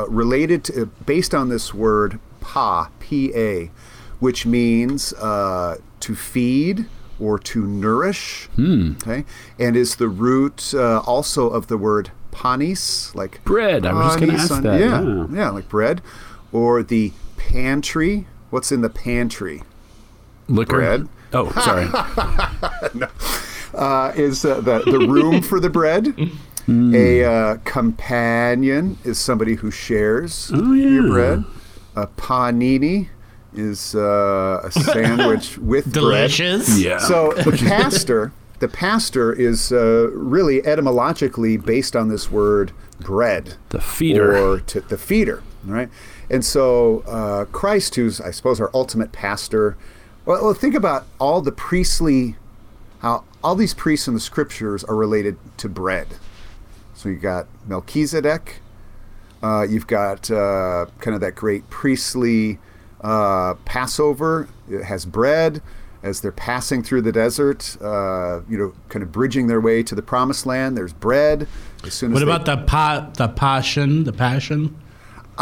uh, 0.06 0.10
related 0.10 0.64
to 0.64 0.86
based 1.06 1.34
on 1.34 1.48
this 1.48 1.72
word 1.74 2.18
pa 2.40 2.88
p 3.00 3.32
a, 3.34 3.70
which 4.20 4.46
means 4.46 5.12
uh, 5.14 5.76
to 6.00 6.14
feed 6.14 6.86
or 7.18 7.38
to 7.38 7.66
nourish. 7.66 8.48
Okay, 8.58 9.24
and 9.58 9.76
is 9.76 9.96
the 9.96 10.08
root 10.08 10.72
uh, 10.74 11.00
also 11.00 11.48
of 11.50 11.66
the 11.66 11.76
word 11.76 12.10
panis, 12.30 13.14
like 13.14 13.42
Bread. 13.44 13.84
I 13.84 13.92
was 13.92 14.06
just 14.06 14.20
gonna 14.20 14.32
panis 14.32 14.44
ask 14.50 14.52
on- 14.52 14.62
that, 14.62 14.80
Yeah, 14.80 15.02
yeah. 15.02 15.26
yeah, 15.32 15.50
like 15.50 15.68
bread, 15.68 16.00
or 16.52 16.82
the 16.82 17.12
pantry. 17.36 18.26
What's 18.50 18.72
in 18.72 18.80
the 18.80 18.90
pantry? 18.90 19.62
Liquor. 20.48 20.76
Bread. 20.76 21.08
Oh, 21.32 21.50
sorry. 21.64 21.86
uh, 23.74 24.12
is 24.16 24.44
uh, 24.44 24.60
the, 24.60 24.80
the 24.80 24.98
room 25.06 25.42
for 25.42 25.60
the 25.60 25.70
bread. 25.70 26.14
A 26.68 27.24
uh, 27.24 27.56
companion 27.64 28.96
is 29.02 29.18
somebody 29.18 29.56
who 29.56 29.72
shares 29.72 30.52
Oh, 30.54 30.72
your 30.72 31.08
bread. 31.08 31.44
A 31.96 32.06
panini 32.06 33.08
is 33.52 33.96
uh, 33.96 34.60
a 34.62 34.70
sandwich 34.70 35.58
with 35.58 35.86
bread. 35.86 35.94
Delicious. 36.30 36.78
yeah. 36.78 36.98
So 36.98 37.32
the 37.32 37.50
pastor, 37.66 38.30
the 38.60 38.68
pastor 38.68 39.32
is 39.32 39.72
uh, 39.72 40.10
really 40.12 40.64
etymologically 40.64 41.56
based 41.56 41.96
on 41.96 42.08
this 42.08 42.30
word 42.30 42.70
bread. 43.00 43.54
The 43.70 43.80
feeder. 43.80 44.36
Or 44.36 44.60
to, 44.60 44.80
the 44.82 44.98
feeder, 44.98 45.42
right? 45.64 45.88
And 46.30 46.44
so 46.44 47.00
uh, 47.08 47.46
Christ, 47.46 47.96
who's, 47.96 48.20
I 48.20 48.30
suppose, 48.30 48.60
our 48.60 48.70
ultimate 48.72 49.10
pastor, 49.10 49.76
well, 50.42 50.54
think 50.54 50.74
about 50.74 51.06
all 51.18 51.40
the 51.40 51.52
priestly, 51.52 52.36
how 53.00 53.24
all 53.42 53.54
these 53.54 53.74
priests 53.74 54.06
in 54.08 54.14
the 54.14 54.20
scriptures 54.20 54.84
are 54.84 54.94
related 54.94 55.36
to 55.58 55.68
bread. 55.68 56.06
So 56.94 57.08
you've 57.08 57.22
got 57.22 57.46
Melchizedek, 57.66 58.60
uh, 59.42 59.66
you've 59.68 59.86
got 59.86 60.30
uh, 60.30 60.86
kind 61.00 61.14
of 61.14 61.20
that 61.22 61.34
great 61.34 61.68
priestly 61.70 62.58
uh, 63.00 63.54
Passover. 63.64 64.48
It 64.70 64.84
has 64.84 65.06
bread 65.06 65.62
as 66.02 66.20
they're 66.20 66.32
passing 66.32 66.82
through 66.82 67.02
the 67.02 67.12
desert, 67.12 67.76
uh, 67.82 68.40
you 68.48 68.56
know, 68.58 68.72
kind 68.90 69.02
of 69.02 69.10
bridging 69.12 69.46
their 69.48 69.60
way 69.60 69.82
to 69.82 69.94
the 69.94 70.02
promised 70.02 70.44
land. 70.46 70.76
There's 70.76 70.92
bread. 70.92 71.46
As 71.84 71.94
soon 71.94 72.10
as 72.12 72.14
What 72.14 72.26
they- 72.26 72.32
about 72.32 72.44
the 72.44 72.66
pa- 72.66 73.10
the 73.16 73.28
passion? 73.28 74.04
The 74.04 74.12
passion? 74.12 74.76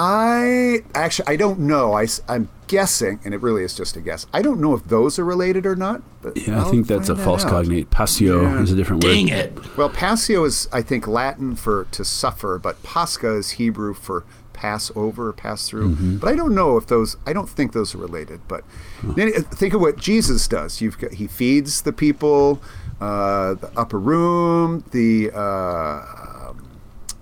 I 0.00 0.78
actually 0.94 1.26
I 1.28 1.36
don't 1.36 1.58
know. 1.60 1.92
I, 1.94 2.06
I'm 2.28 2.48
guessing, 2.68 3.18
and 3.24 3.34
it 3.34 3.42
really 3.42 3.64
is 3.64 3.74
just 3.74 3.96
a 3.96 4.00
guess. 4.00 4.26
I 4.32 4.42
don't 4.42 4.60
know 4.60 4.72
if 4.74 4.84
those 4.84 5.18
are 5.18 5.24
related 5.24 5.66
or 5.66 5.74
not. 5.74 6.02
But 6.22 6.36
Yeah, 6.36 6.56
I 6.56 6.58
I'll 6.60 6.70
think 6.70 6.86
that's 6.86 7.08
a 7.08 7.14
that 7.14 7.24
false 7.24 7.44
out. 7.44 7.50
cognate. 7.50 7.90
Passio 7.90 8.42
Yeah. 8.42 8.62
is 8.62 8.70
a 8.70 8.76
different 8.76 9.02
word. 9.02 9.10
Dang 9.12 9.28
it! 9.28 9.76
Well, 9.76 9.88
passio 9.88 10.44
is 10.44 10.68
I 10.72 10.82
think 10.82 11.06
Latin 11.08 11.56
for 11.56 11.86
to 11.92 12.04
suffer, 12.04 12.58
but 12.58 12.80
pascha 12.84 13.34
is 13.34 13.50
Hebrew 13.52 13.92
for 13.92 14.24
pass 14.52 14.90
over, 14.96 15.32
pass 15.32 15.68
through. 15.68 15.90
Mm-hmm. 15.94 16.16
But 16.18 16.28
I 16.30 16.34
don't 16.36 16.54
know 16.54 16.76
if 16.76 16.86
those. 16.86 17.16
I 17.26 17.32
don't 17.32 17.48
think 17.48 17.72
those 17.72 17.92
are 17.94 17.98
related. 17.98 18.40
But 18.46 18.62
then 19.02 19.32
uh, 19.36 19.40
think 19.42 19.74
of 19.74 19.80
what 19.80 19.96
Jesus 19.96 20.46
does. 20.46 20.80
You've 20.80 20.98
got, 20.98 21.12
he 21.14 21.26
feeds 21.26 21.82
the 21.82 21.92
people, 21.92 22.60
uh, 23.00 23.54
the 23.54 23.70
upper 23.76 23.98
room, 23.98 24.84
the. 24.92 25.32
Uh, 25.34 26.34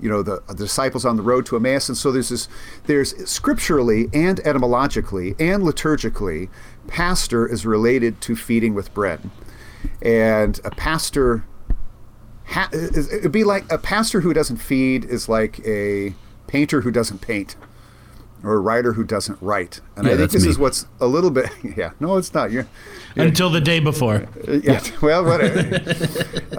you 0.00 0.09
know 0.09 0.23
the, 0.23 0.43
the 0.49 0.55
disciples 0.55 1.05
on 1.05 1.17
the 1.17 1.23
road 1.23 1.47
to 1.47 1.57
Emmaus, 1.57 1.88
and 1.88 1.97
so 1.97 2.12
there's 2.12 2.29
this, 2.29 2.49
there's 2.85 3.15
scripturally 3.29 4.09
and 4.12 4.41
etymologically 4.41 5.35
and 5.38 5.62
liturgically, 5.62 6.49
pastor 6.87 7.47
is 7.47 7.65
related 7.67 8.21
to 8.23 8.37
feeding 8.37 8.75
with 8.75 8.93
bread, 8.95 9.31
and 10.03 10.61
a 10.65 10.71
pastor, 10.71 11.45
ha- 12.47 12.69
it'd 12.73 13.33
be 13.33 13.45
like 13.45 13.71
a 13.73 13.79
pastor 13.79 14.21
who 14.21 14.33
doesn't 14.35 14.59
feed 14.59 15.05
is 15.05 15.29
like 15.29 15.61
a 15.67 16.15
painter 16.47 16.83
who 16.83 16.91
doesn't 16.91 17.21
paint, 17.21 17.57
or 18.45 18.55
a 18.55 18.61
writer 18.61 18.93
who 18.93 19.03
doesn't 19.05 19.38
write, 19.41 19.81
and 19.97 20.07
Yeah, 20.07 20.12
I 20.12 20.17
think 20.19 20.31
this 20.33 20.45
me. 20.45 20.50
is 20.50 20.59
what's 20.59 20.87
a 21.00 21.07
little 21.07 21.31
bit, 21.31 21.49
yeah, 21.76 21.93
no, 22.00 22.17
it's 22.19 22.35
not. 22.35 22.53
You're, 22.53 22.67
Until 23.17 23.49
the 23.50 23.61
day 23.62 23.81
before. 23.81 24.26
yeah. 24.47 24.83
Well, 25.00 25.25
whatever. 25.25 25.81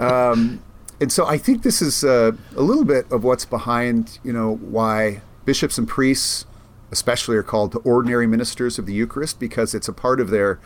um, 0.04 0.60
and 1.00 1.10
so 1.12 1.26
I 1.26 1.38
think 1.38 1.62
this 1.62 1.80
is 1.82 2.02
uh, 2.04 2.32
a 2.56 2.62
little 2.62 2.84
bit 2.84 3.10
of 3.10 3.24
what's 3.24 3.44
behind, 3.44 4.18
you 4.24 4.32
know, 4.32 4.56
why 4.56 5.20
bishops 5.44 5.78
and 5.78 5.86
priests, 5.88 6.44
especially, 6.90 7.36
are 7.36 7.42
called 7.42 7.72
the 7.72 7.78
ordinary 7.80 8.26
ministers 8.26 8.78
of 8.78 8.86
the 8.86 8.92
Eucharist 8.92 9.38
because 9.40 9.74
it's 9.74 9.88
a 9.88 9.92
part 9.92 10.20
of 10.20 10.30
their 10.30 10.58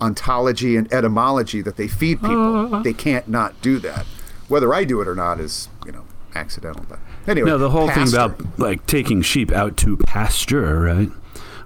ontology 0.00 0.76
and 0.76 0.92
etymology 0.92 1.60
that 1.62 1.76
they 1.76 1.88
feed 1.88 2.20
people. 2.20 2.82
They 2.82 2.92
can't 2.92 3.28
not 3.28 3.60
do 3.62 3.78
that. 3.80 4.06
Whether 4.48 4.72
I 4.74 4.84
do 4.84 5.00
it 5.00 5.08
or 5.08 5.14
not 5.14 5.38
is, 5.40 5.68
you 5.86 5.92
know, 5.92 6.04
accidental. 6.34 6.84
But 6.88 6.98
anyway, 7.26 7.50
No, 7.50 7.58
the 7.58 7.70
whole 7.70 7.88
thing 7.90 8.08
about 8.08 8.58
like 8.58 8.86
taking 8.86 9.22
sheep 9.22 9.52
out 9.52 9.76
to 9.78 9.96
pasture, 9.98 10.80
right? 10.80 11.10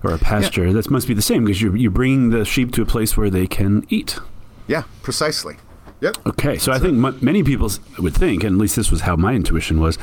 Or 0.03 0.13
a 0.13 0.19
pasture, 0.19 0.67
Yeah. 0.67 0.73
that 0.75 0.91
must 0.91 1.09
be 1.09 1.15
the 1.15 1.23
same 1.23 1.45
because 1.45 1.63
you're, 1.63 1.77
you're 1.77 1.91
bringing 1.91 2.31
the 2.31 2.45
sheep 2.45 2.73
to 2.73 2.83
a 2.83 2.87
place 2.87 3.17
where 3.17 3.31
they 3.31 3.47
can 3.47 3.87
eat. 3.89 4.19
yeah, 4.67 4.83
precisely. 5.03 5.57
Yep. 6.05 6.27
Okay, 6.27 6.59
so 6.59 6.71
I 6.71 6.79
think 6.79 7.03
m- 7.03 7.19
many 7.23 7.43
people 7.43 7.71
would 7.99 8.15
think, 8.15 8.45
and 8.45 8.57
at 8.57 8.61
least 8.61 8.77
this 8.77 8.91
was 8.91 9.01
how 9.01 9.17
my 9.17 9.33
intuition 9.35 9.81
was, 9.81 9.97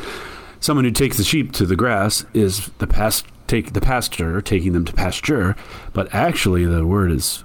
someone 0.60 0.84
who 0.84 0.92
takes 0.92 1.18
the 1.18 1.24
sheep 1.24 1.52
to 1.54 1.66
the 1.66 1.76
grass 1.76 2.26
is 2.34 2.72
the 2.80 2.88
past 2.88 3.26
take 3.48 3.74
the 3.74 3.82
pastor 3.82 4.42
taking 4.42 4.74
them 4.74 4.86
to 4.86 4.94
pasture, 4.94 5.56
but 5.94 6.12
actually 6.14 6.66
the 6.66 6.88
word 6.88 7.12
is 7.12 7.44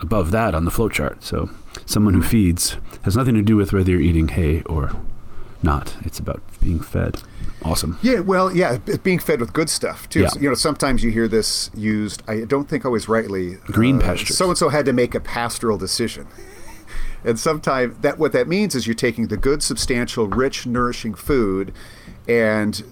above 0.00 0.30
that 0.32 0.54
on 0.54 0.64
the 0.64 0.70
flowchart. 0.70 1.22
So 1.22 1.48
someone 1.86 2.14
who 2.14 2.22
feeds 2.22 2.76
has 3.02 3.16
nothing 3.16 3.34
to 3.34 3.42
do 3.42 3.56
with 3.56 3.72
whether 3.72 3.92
you're 3.92 4.00
eating 4.00 4.28
hay 4.28 4.62
or 4.62 4.92
not. 5.62 5.96
It's 6.02 6.18
about 6.18 6.42
being 6.60 6.80
fed. 6.80 7.22
Awesome. 7.62 7.98
Yeah, 8.02 8.20
well, 8.20 8.54
yeah, 8.54 8.78
being 9.02 9.18
fed 9.18 9.40
with 9.40 9.52
good 9.52 9.70
stuff 9.70 10.08
too. 10.08 10.20
Yeah. 10.20 10.28
So, 10.28 10.40
you 10.40 10.48
know, 10.48 10.54
sometimes 10.54 11.04
you 11.04 11.10
hear 11.10 11.28
this 11.28 11.70
used. 11.74 12.22
I 12.26 12.44
don't 12.44 12.68
think 12.68 12.84
always 12.84 13.08
rightly. 13.08 13.56
Green 13.66 13.98
uh, 14.02 14.06
pasture. 14.06 14.32
So 14.34 14.48
and 14.48 14.58
so 14.58 14.68
had 14.68 14.86
to 14.86 14.92
make 14.92 15.14
a 15.14 15.20
pastoral 15.20 15.78
decision, 15.78 16.26
and 17.24 17.38
sometimes 17.38 17.98
that 17.98 18.18
what 18.18 18.32
that 18.32 18.48
means 18.48 18.74
is 18.74 18.86
you're 18.86 18.94
taking 18.94 19.28
the 19.28 19.36
good, 19.36 19.62
substantial, 19.62 20.26
rich, 20.26 20.66
nourishing 20.66 21.14
food, 21.14 21.72
and 22.28 22.82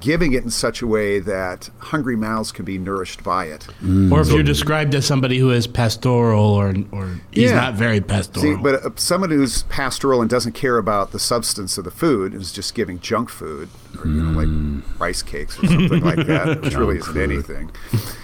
giving 0.00 0.32
it 0.32 0.44
in 0.44 0.50
such 0.50 0.80
a 0.82 0.86
way 0.86 1.18
that 1.18 1.70
hungry 1.78 2.16
mouths 2.16 2.52
can 2.52 2.64
be 2.64 2.78
nourished 2.78 3.24
by 3.24 3.46
it. 3.46 3.66
Mm. 3.82 4.12
Or 4.12 4.20
if 4.20 4.28
you're 4.28 4.42
described 4.42 4.94
as 4.94 5.06
somebody 5.06 5.38
who 5.38 5.50
is 5.50 5.66
pastoral 5.66 6.44
or 6.44 6.74
or 6.92 7.20
he's 7.30 7.50
Yeah. 7.50 7.56
not 7.56 7.74
very 7.74 8.00
pastoral. 8.00 8.42
See, 8.42 8.54
pastoral. 8.54 8.80
but 8.82 8.92
uh, 8.92 8.96
someone 8.96 9.30
who's 9.30 9.64
pastoral 9.64 10.20
and 10.20 10.30
doesn't 10.30 10.52
care 10.52 10.78
about 10.78 11.12
the 11.12 11.18
substance 11.18 11.78
of 11.78 11.84
the 11.84 11.90
food 11.90 12.34
is 12.34 12.52
just 12.52 12.74
giving 12.74 13.00
junk 13.00 13.28
food, 13.28 13.68
or 13.98 14.06
you 14.06 14.22
know, 14.22 14.38
like 14.38 14.48
mm. 14.48 14.82
rice 15.00 15.22
cakes 15.22 15.58
or 15.62 15.66
something 15.66 16.02
like 16.02 16.26
that, 16.26 16.60
which 16.62 16.74
really 16.74 16.98
isn't 16.98 17.16
anything. 17.16 17.70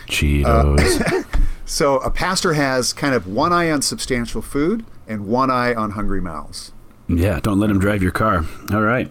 Cheetos. 0.06 1.00
Uh, 1.00 1.22
so 1.64 1.96
a 1.98 2.10
pastor 2.10 2.54
has 2.54 2.92
kind 2.92 3.14
of 3.14 3.26
one 3.26 3.52
eye 3.52 3.70
on 3.70 3.82
substantial 3.82 4.42
food 4.42 4.84
and 5.06 5.26
one 5.26 5.50
eye 5.50 5.74
on 5.74 5.92
hungry 5.92 6.20
mouths. 6.20 6.72
yeah, 7.08 7.40
don't 7.40 7.58
let 7.60 7.70
him 7.70 7.78
drive 7.78 8.02
your 8.02 8.12
car. 8.12 8.44
All 8.72 8.82
right. 8.82 9.08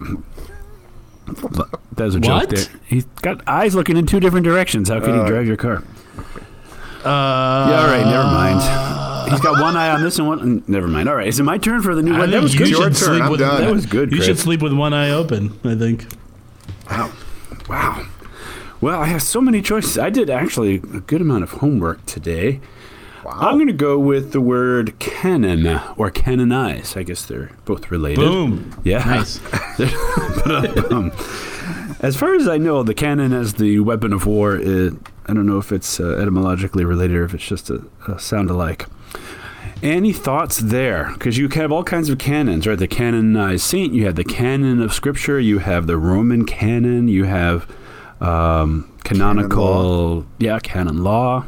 That 1.27 2.05
was 2.05 2.15
a 2.15 2.19
joke 2.19 2.41
What? 2.41 2.49
there. 2.49 2.65
He's 2.85 3.05
got 3.21 3.47
eyes 3.47 3.75
looking 3.75 3.95
in 3.97 4.05
two 4.05 4.19
different 4.19 4.43
directions. 4.45 4.89
How 4.89 4.99
can 4.99 5.19
he 5.21 5.25
drive 5.29 5.47
your 5.47 5.55
car? 5.57 5.77
uh, 7.05 7.67
Yeah, 7.69 7.79
all 7.81 7.87
right, 7.87 8.05
never 8.05 8.23
mind. 8.23 9.31
He's 9.31 9.39
got 9.39 9.61
one 9.61 9.75
eye 9.77 9.89
on 9.89 10.03
this 10.03 10.19
and 10.19 10.27
one. 10.27 10.63
Never 10.67 10.87
mind. 10.87 11.07
All 11.07 11.15
right, 11.15 11.27
is 11.27 11.39
it 11.39 11.43
my 11.43 11.57
turn 11.57 11.81
for 11.81 11.95
the 11.95 12.03
new 12.03 12.13
I 12.13 12.19
one? 12.19 12.31
That 12.31 12.43
was 12.43 12.55
good. 12.55 12.67
Your 12.69 12.81
turn, 12.83 12.93
sleep 12.93 13.23
I'm 13.23 13.31
with 13.31 13.39
done. 13.39 13.61
That 13.61 13.71
was 13.71 13.85
good, 13.85 14.11
You 14.11 14.17
Chris. 14.17 14.25
should 14.27 14.39
sleep 14.39 14.61
with 14.61 14.73
one 14.73 14.93
eye 14.93 15.11
open. 15.11 15.57
I 15.63 15.75
think. 15.75 16.05
Wow, 16.89 17.11
wow. 17.69 18.05
Well, 18.81 18.99
I 19.01 19.05
have 19.05 19.21
so 19.23 19.39
many 19.39 19.61
choices. 19.61 19.97
I 19.97 20.09
did 20.09 20.29
actually 20.29 20.75
a 20.75 20.79
good 20.99 21.21
amount 21.21 21.43
of 21.43 21.51
homework 21.51 22.05
today. 22.05 22.59
I'm 23.25 23.55
going 23.55 23.67
to 23.67 23.73
go 23.73 23.97
with 23.97 24.31
the 24.31 24.41
word 24.41 24.97
canon 24.99 25.67
or 25.97 26.09
canonize. 26.09 26.97
I 26.97 27.03
guess 27.03 27.25
they're 27.25 27.51
both 27.65 27.91
related. 27.91 28.21
Boom. 28.21 28.81
Yeah. 28.83 29.03
Nice. 29.03 29.39
Um, 30.45 31.11
as 32.01 32.17
far 32.17 32.35
as 32.35 32.49
I 32.49 32.57
know, 32.57 32.83
the 32.83 32.93
cannon 32.93 33.31
as 33.31 33.53
the 33.53 33.79
weapon 33.79 34.11
of 34.11 34.25
war, 34.25 34.57
it, 34.57 34.93
I 35.25 35.33
don't 35.33 35.45
know 35.45 35.57
if 35.57 35.71
it's 35.71 36.01
uh, 36.01 36.17
etymologically 36.17 36.83
related 36.83 37.15
or 37.15 37.23
if 37.23 37.33
it's 37.33 37.47
just 37.47 37.69
a, 37.69 37.81
a 38.07 38.19
sound 38.19 38.49
alike. 38.49 38.87
Any 39.81 40.11
thoughts 40.11 40.57
there? 40.57 41.11
Because 41.13 41.37
you 41.37 41.47
have 41.49 41.71
all 41.71 41.83
kinds 41.83 42.09
of 42.09 42.17
canons, 42.17 42.67
right? 42.67 42.77
The 42.77 42.87
canonized 42.87 43.63
saint, 43.63 43.93
you 43.93 44.05
have 44.05 44.15
the 44.15 44.23
canon 44.25 44.81
of 44.81 44.93
scripture, 44.93 45.39
you 45.39 45.59
have 45.59 45.87
the 45.87 45.97
Roman 45.97 46.45
canon, 46.45 47.07
you 47.07 47.23
have 47.23 47.69
um, 48.21 48.93
canonical, 49.03 50.25
yeah, 50.39 50.59
canon 50.59 51.03
law. 51.03 51.45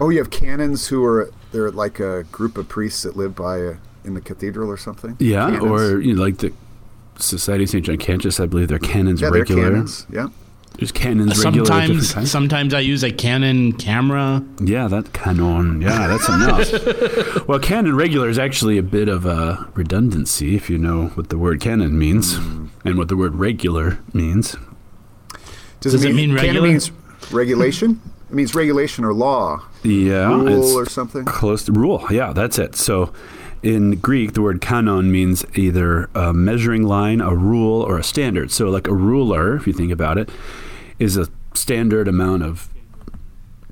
Oh, 0.00 0.10
you 0.10 0.18
have 0.18 0.30
canons 0.30 0.88
who 0.88 1.04
are 1.04 1.30
they're 1.52 1.70
like 1.70 2.00
a 2.00 2.24
group 2.24 2.58
of 2.58 2.68
priests 2.68 3.02
that 3.02 3.16
live 3.16 3.34
by 3.34 3.58
a, 3.58 3.74
in 4.04 4.14
the 4.14 4.20
cathedral 4.20 4.70
or 4.70 4.76
something. 4.76 5.16
Yeah, 5.18 5.50
Canons. 5.50 5.64
or 5.64 6.00
you 6.00 6.14
know, 6.14 6.22
like 6.22 6.38
the 6.38 6.52
Society 7.16 7.64
of 7.64 7.70
St. 7.70 7.84
John 7.84 7.96
Cantius, 7.96 8.40
I 8.40 8.46
believe 8.46 8.68
they're 8.68 8.78
canons 8.78 9.20
yeah, 9.20 9.30
they're 9.30 9.40
regular. 9.40 9.70
canons. 9.70 10.06
Yeah. 10.10 10.28
There's 10.78 10.92
canons 10.92 11.44
regular. 11.44 11.62
at 11.62 11.66
Sometimes, 11.66 12.12
times. 12.12 12.30
sometimes 12.30 12.74
I 12.74 12.80
use 12.80 13.02
a 13.02 13.10
Canon 13.10 13.72
camera. 13.72 14.44
Yeah, 14.62 14.86
that 14.86 15.12
canon. 15.12 15.80
Yeah, 15.80 16.06
that's 16.06 16.28
enough. 16.28 17.48
well, 17.48 17.58
canon 17.58 17.96
regular 17.96 18.28
is 18.28 18.38
actually 18.38 18.78
a 18.78 18.82
bit 18.82 19.08
of 19.08 19.26
a 19.26 19.68
redundancy 19.74 20.54
if 20.54 20.70
you 20.70 20.78
know 20.78 21.08
what 21.08 21.30
the 21.30 21.38
word 21.38 21.60
canon 21.60 21.98
means 21.98 22.36
hmm. 22.36 22.66
and 22.84 22.96
what 22.96 23.08
the 23.08 23.16
word 23.16 23.34
regular 23.34 23.98
means. 24.12 24.54
Does, 25.80 25.94
Does 25.94 26.04
it 26.04 26.14
mean 26.14 26.30
canon 26.30 26.34
regular? 26.36 26.68
means 26.68 26.92
regulation? 27.32 28.00
it 28.30 28.34
means 28.34 28.54
regulation 28.54 29.04
or 29.04 29.12
law, 29.12 29.64
Yeah, 29.82 30.28
rule 30.28 30.78
or 30.78 30.86
something. 30.86 31.24
close 31.24 31.64
to 31.64 31.72
rule. 31.72 32.06
Yeah, 32.10 32.32
that's 32.32 32.58
it. 32.58 32.74
So 32.74 33.12
in 33.62 33.92
Greek, 33.98 34.34
the 34.34 34.42
word 34.42 34.60
canon 34.60 35.10
means 35.10 35.44
either 35.54 36.08
a 36.14 36.32
measuring 36.32 36.84
line, 36.84 37.20
a 37.20 37.34
rule, 37.34 37.82
or 37.82 37.98
a 37.98 38.04
standard. 38.04 38.50
So, 38.50 38.68
like 38.68 38.86
a 38.86 38.94
ruler, 38.94 39.56
if 39.56 39.66
you 39.66 39.72
think 39.72 39.92
about 39.92 40.18
it, 40.18 40.28
is 40.98 41.16
a 41.16 41.28
standard 41.54 42.06
amount 42.08 42.44
of 42.44 42.68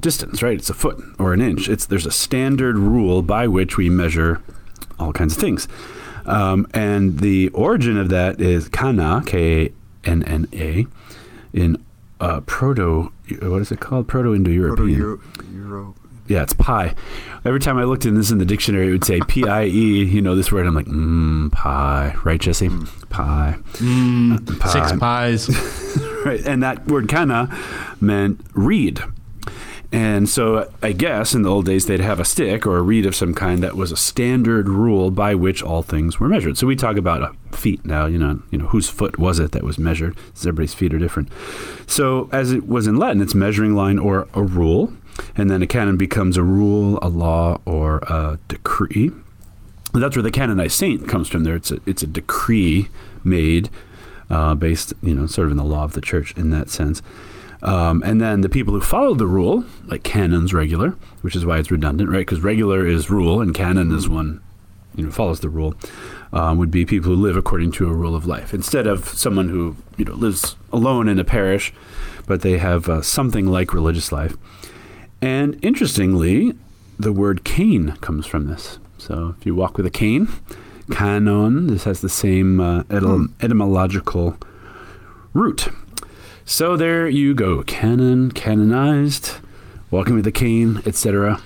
distance, 0.01 0.43
right? 0.43 0.59
It's 0.59 0.71
a 0.71 0.75
foot 0.75 1.03
or 1.19 1.33
an 1.33 1.41
inch. 1.41 1.69
It's 1.69 1.87
there's 1.87 2.07
a 2.07 2.11
standard 2.11 2.77
rule 2.77 3.23
by 3.23 3.47
which 3.47 3.77
we 3.77 3.89
measure 3.89 4.43
all 4.99 5.13
kinds 5.13 5.35
of 5.35 5.41
things. 5.41 5.69
Um, 6.25 6.67
and 6.75 7.21
the 7.21 7.49
origin 7.51 7.97
of 7.97 8.09
that 8.09 8.41
is 8.41 8.69
kana, 8.69 9.23
K 9.25 9.73
N 10.05 10.23
N 10.25 10.49
A, 10.53 10.87
in 11.53 11.83
uh, 12.21 12.41
proto. 12.41 13.13
What 13.43 13.63
is 13.63 13.73
it 13.73 13.81
called? 13.81 14.09
Proto 14.09 14.35
Indo-European. 14.35 15.21
Yeah, 16.29 16.43
it's 16.43 16.55
pie. 16.55 16.95
Every 17.45 17.61
time 17.61 17.79
I 17.79 17.85
looked 17.85 18.05
in 18.05 18.17
this 18.17 18.33
in 18.33 18.39
the 18.39 18.45
dictionary, 18.45 18.89
it 18.89 18.91
would 18.91 19.05
say 19.05 19.21
P 19.29 19.47
I 19.47 19.65
E. 19.65 20.05
You 20.05 20.21
know 20.21 20.35
this 20.35 20.51
word. 20.51 20.67
I'm 20.67 20.75
like, 20.75 20.87
mmm, 20.87 21.53
pie, 21.53 22.17
right, 22.25 22.41
Jesse? 22.41 22.69
Mm. 22.69 23.09
Pie. 23.11 23.57
Mm. 23.75 24.59
Pie. 24.59 24.73
Six 24.73 24.93
pies. 24.99 25.49
right? 26.25 26.45
And 26.45 26.63
that 26.65 26.87
word 26.89 27.09
kana 27.09 27.49
meant 28.01 28.41
reed. 28.55 29.01
And 29.93 30.29
so 30.29 30.71
I 30.83 30.93
guess 30.93 31.35
in 31.35 31.43
the 31.43 31.51
old 31.51 31.67
days 31.67 31.87
they'd 31.87 32.01
have 32.01 32.19
a 32.19 32.25
stick 32.25 32.67
or 32.67 32.77
a 32.77 32.83
reed 32.83 33.07
of 33.07 33.15
some 33.15 33.35
kind 33.35 33.63
that 33.63 33.77
was 33.77 33.93
a 33.93 33.97
standard 33.97 34.69
rule 34.69 35.11
by 35.11 35.35
which 35.35 35.63
all 35.63 35.83
things 35.83 36.19
were 36.19 36.29
measured. 36.29 36.59
So 36.59 36.67
we 36.67 36.77
talk 36.77 36.97
about 36.97 37.37
feet 37.55 37.85
now, 37.85 38.07
you 38.07 38.19
know, 38.19 38.43
you 38.51 38.59
know 38.59 38.67
whose 38.67 38.89
foot 38.89 39.19
was 39.19 39.39
it 39.39 39.53
that 39.53 39.63
was 39.63 39.79
measured? 39.79 40.17
Everybody's 40.41 40.75
feet 40.75 40.93
are 40.93 40.99
different. 40.99 41.31
So 41.87 42.29
as 42.33 42.53
it 42.53 42.67
was 42.67 42.87
in 42.87 42.97
Latin, 42.97 43.23
it's 43.23 43.35
measuring 43.35 43.75
line 43.75 43.99
or 43.99 44.29
a 44.35 44.43
rule, 44.43 44.93
and 45.37 45.51
then 45.51 45.63
a 45.63 45.67
canon 45.67 45.97
becomes 45.97 46.37
a 46.37 46.43
rule, 46.43 46.99
a 47.01 47.09
law, 47.09 47.61
or 47.65 47.99
a 47.99 48.39
decree. 48.49 49.11
And 49.95 50.03
that's 50.03 50.17
where 50.17 50.23
the 50.23 50.31
canonized 50.31 50.75
saint 50.75 51.09
comes 51.09 51.29
from. 51.29 51.45
There, 51.45 51.57
it's 51.57 51.71
a 51.71 51.79
it's 51.87 52.03
a 52.03 52.07
decree 52.07 52.89
made 53.25 53.71
uh, 54.29 54.55
based, 54.55 54.93
you 55.03 55.15
know, 55.15 55.27
sort 55.27 55.47
of 55.47 55.53
in 55.53 55.57
the 55.57 55.65
law 55.65 55.85
of 55.85 55.93
the 55.93 56.01
church 56.01 56.37
in 56.37 56.51
that 56.51 56.69
sense. 56.69 57.01
Um, 57.67 58.03
and 58.05 58.21
then 58.21 58.43
the 58.43 58.49
people 58.49 58.73
who 58.75 58.81
follow 58.81 59.15
the 59.15 59.27
rule, 59.27 59.65
like 59.87 60.05
canons 60.05 60.55
regular, 60.55 60.91
which 61.23 61.35
is 61.35 61.45
why 61.45 61.59
it's 61.59 61.71
redundant, 61.71 62.09
right? 62.09 62.21
Because 62.21 62.41
regular 62.41 62.87
is 62.87 63.11
rule 63.11 63.41
and 63.41 63.53
canon 63.53 63.93
is 63.93 64.09
one, 64.09 64.41
you 64.95 65.05
know, 65.05 65.11
follows 65.11 65.41
the 65.41 65.49
rule, 65.49 65.75
um, 66.33 66.59
would 66.59 66.71
be 66.71 66.87
people 66.87 67.11
who 67.11 67.21
live 67.21 67.37
according 67.37 67.73
to 67.73 67.89
a 67.89 67.93
rule 67.93 68.15
of 68.15 68.25
life 68.25 68.55
instead 68.55 68.87
of 68.87 69.09
someone 69.09 69.49
who, 69.49 69.77
you 69.97 70.05
know, 70.05 70.15
lives 70.15 70.55
alone 70.73 71.09
in 71.09 71.19
a 71.19 71.25
parish, 71.25 71.75
but 72.27 72.43
they 72.43 72.59
have 72.59 72.89
uh, 72.89 73.03
something 73.03 73.47
like 73.47 73.75
religious 73.75 74.13
life. 74.13 74.37
And 75.21 75.59
interestingly, 75.61 76.53
the 77.01 77.13
word 77.13 77.43
cane 77.43 77.97
comes 78.01 78.27
from 78.27 78.47
this. 78.47 78.79
So 78.97 79.35
if 79.39 79.45
you 79.45 79.57
walk 79.57 79.77
with 79.77 79.87
a 79.87 79.91
cane, 79.91 80.29
canon, 80.93 81.67
this 81.67 81.83
has 81.83 82.01
the 82.01 82.09
same 82.09 82.61
uh, 82.61 82.85
etym- 82.85 83.33
etymological 83.41 84.37
root. 85.35 85.69
So 86.49 86.77
there 86.77 87.09
you 87.09 87.35
go. 87.35 87.65
Canon, 87.65 88.31
canonized, 88.31 89.33
walking 89.91 90.15
with 90.15 90.27
a 90.29 90.33
cane, 90.33 90.81
etc. 90.87 91.43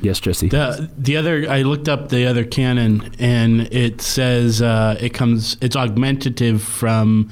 Yes, 0.00 0.18
Jesse. 0.18 0.48
The 0.48 0.90
the 0.98 1.16
other 1.16 1.46
I 1.48 1.62
looked 1.62 1.88
up 1.88 2.08
the 2.08 2.26
other 2.26 2.44
canon 2.44 3.12
and 3.18 3.62
it 3.72 4.00
says 4.00 4.60
uh, 4.60 4.96
it 5.00 5.10
comes 5.10 5.56
it's 5.60 5.76
augmentative 5.76 6.62
from 6.62 7.30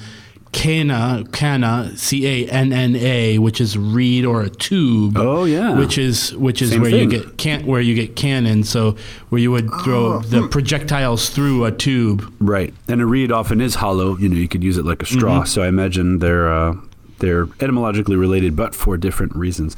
cana 0.52 1.24
cana 1.32 1.92
c 1.94 2.26
a 2.26 2.48
n 2.50 2.72
n 2.72 2.96
a 2.96 3.38
which 3.38 3.60
is 3.60 3.76
reed 3.76 4.24
or 4.24 4.42
a 4.42 4.50
tube. 4.50 5.16
Oh, 5.18 5.44
yeah. 5.44 5.76
which 5.76 5.98
is 5.98 6.34
which 6.36 6.62
is 6.62 6.70
Same 6.70 6.82
where 6.82 6.90
thing. 6.90 7.10
you 7.10 7.18
get 7.18 7.36
can 7.36 7.66
where 7.66 7.80
you 7.80 7.94
get 7.94 8.14
cannon. 8.14 8.62
So 8.64 8.96
where 9.30 9.40
you 9.40 9.50
would 9.50 9.70
throw 9.82 10.20
the 10.20 10.46
projectiles 10.48 11.30
through 11.30 11.64
a 11.64 11.72
tube. 11.72 12.32
Right, 12.38 12.72
and 12.86 13.00
a 13.00 13.06
reed 13.06 13.32
often 13.32 13.60
is 13.60 13.76
hollow. 13.76 14.16
You 14.18 14.28
know, 14.28 14.36
you 14.36 14.48
could 14.48 14.62
use 14.62 14.78
it 14.78 14.84
like 14.84 15.02
a 15.02 15.06
straw. 15.06 15.44
So 15.44 15.62
I 15.62 15.68
imagine 15.68 16.18
they're 16.20 16.52
uh, 16.52 16.76
they're 17.18 17.46
etymologically 17.60 18.16
related, 18.16 18.56
but 18.56 18.74
for 18.74 18.96
different 18.96 19.34
reasons. 19.34 19.76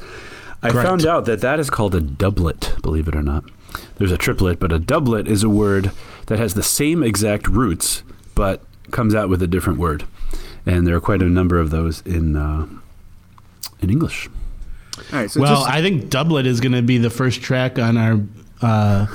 I 0.63 0.69
Correct. 0.69 0.87
found 0.87 1.05
out 1.05 1.25
that 1.25 1.41
that 1.41 1.59
is 1.59 1.69
called 1.69 1.95
a 1.95 2.01
doublet. 2.01 2.75
Believe 2.81 3.07
it 3.07 3.15
or 3.15 3.23
not, 3.23 3.43
there's 3.95 4.11
a 4.11 4.17
triplet, 4.17 4.59
but 4.59 4.71
a 4.71 4.79
doublet 4.79 5.27
is 5.27 5.43
a 5.43 5.49
word 5.49 5.91
that 6.27 6.39
has 6.39 6.53
the 6.53 6.63
same 6.63 7.01
exact 7.03 7.47
roots, 7.47 8.03
but 8.35 8.61
comes 8.91 9.15
out 9.15 9.29
with 9.29 9.41
a 9.41 9.47
different 9.47 9.79
word. 9.79 10.05
And 10.65 10.85
there 10.85 10.95
are 10.95 11.01
quite 11.01 11.21
a 11.21 11.25
number 11.25 11.57
of 11.57 11.71
those 11.71 12.01
in 12.01 12.35
uh, 12.35 12.67
in 13.81 13.89
English. 13.89 14.29
All 15.11 15.19
right, 15.19 15.31
so 15.31 15.41
well, 15.41 15.55
just, 15.61 15.69
I 15.69 15.81
think 15.81 16.09
Doublet 16.09 16.45
is 16.45 16.59
going 16.59 16.73
to 16.73 16.81
be 16.81 16.97
the 16.97 17.09
first 17.09 17.41
track 17.41 17.79
on 17.79 17.97
our 17.97 18.19
uh, 18.61 19.07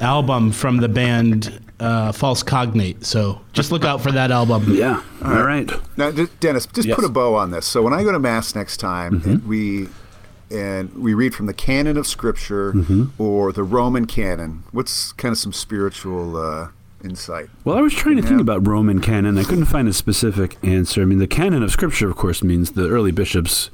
album 0.00 0.52
from 0.52 0.76
the 0.76 0.88
band 0.88 1.60
uh, 1.80 2.12
False 2.12 2.42
Cognate. 2.42 3.04
So 3.04 3.40
just 3.52 3.70
look 3.72 3.84
out 3.84 4.00
for 4.00 4.12
that 4.12 4.30
album. 4.30 4.64
Yeah. 4.74 5.02
All 5.24 5.42
right. 5.42 5.70
Now, 5.96 6.10
D- 6.10 6.26
Dennis, 6.40 6.66
just 6.66 6.88
Yes. 6.88 6.96
put 6.96 7.04
a 7.04 7.08
bow 7.08 7.34
on 7.34 7.50
this. 7.50 7.66
So 7.66 7.82
when 7.82 7.92
I 7.92 8.02
go 8.04 8.12
to 8.12 8.18
mass 8.18 8.54
next 8.54 8.78
time, 8.78 9.20
Mm-hmm. 9.20 9.30
and 9.30 9.46
we 9.46 9.88
and 10.50 10.92
we 10.94 11.12
read 11.12 11.34
from 11.34 11.44
the 11.46 11.52
canon 11.54 11.96
of 11.98 12.06
Scripture 12.06 12.72
Mm-hmm. 12.72 13.04
or 13.22 13.52
the 13.52 13.62
Roman 13.62 14.06
canon, 14.06 14.62
what's 14.72 15.12
kind 15.12 15.32
of 15.32 15.38
some 15.38 15.52
spiritual 15.52 16.36
uh, 16.36 16.68
insight? 17.04 17.48
Well, 17.64 17.76
I 17.76 17.82
was 17.82 17.92
trying 17.94 18.16
to 18.16 18.22
think 18.22 18.40
about 18.40 18.66
Roman 18.66 19.00
canon. 19.00 19.36
I 19.38 19.44
couldn't 19.44 19.66
find 19.66 19.86
a 19.88 19.92
specific 19.92 20.56
answer. 20.62 21.02
I 21.02 21.04
mean, 21.04 21.18
the 21.18 21.26
canon 21.26 21.62
of 21.62 21.70
Scripture, 21.70 22.08
of 22.08 22.16
course, 22.16 22.42
means 22.42 22.72
the 22.72 22.88
early 22.88 23.12
bishops 23.12 23.70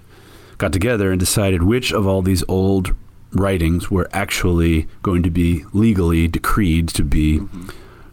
got 0.58 0.72
together 0.72 1.10
and 1.10 1.18
decided 1.20 1.62
which 1.62 1.92
of 1.92 2.06
all 2.06 2.22
these 2.22 2.42
old 2.48 2.94
writings 3.32 3.90
were 3.90 4.08
actually 4.12 4.86
going 5.02 5.22
to 5.22 5.30
be 5.30 5.64
legally 5.72 6.28
decreed 6.28 6.88
to 6.88 7.02
be, 7.02 7.40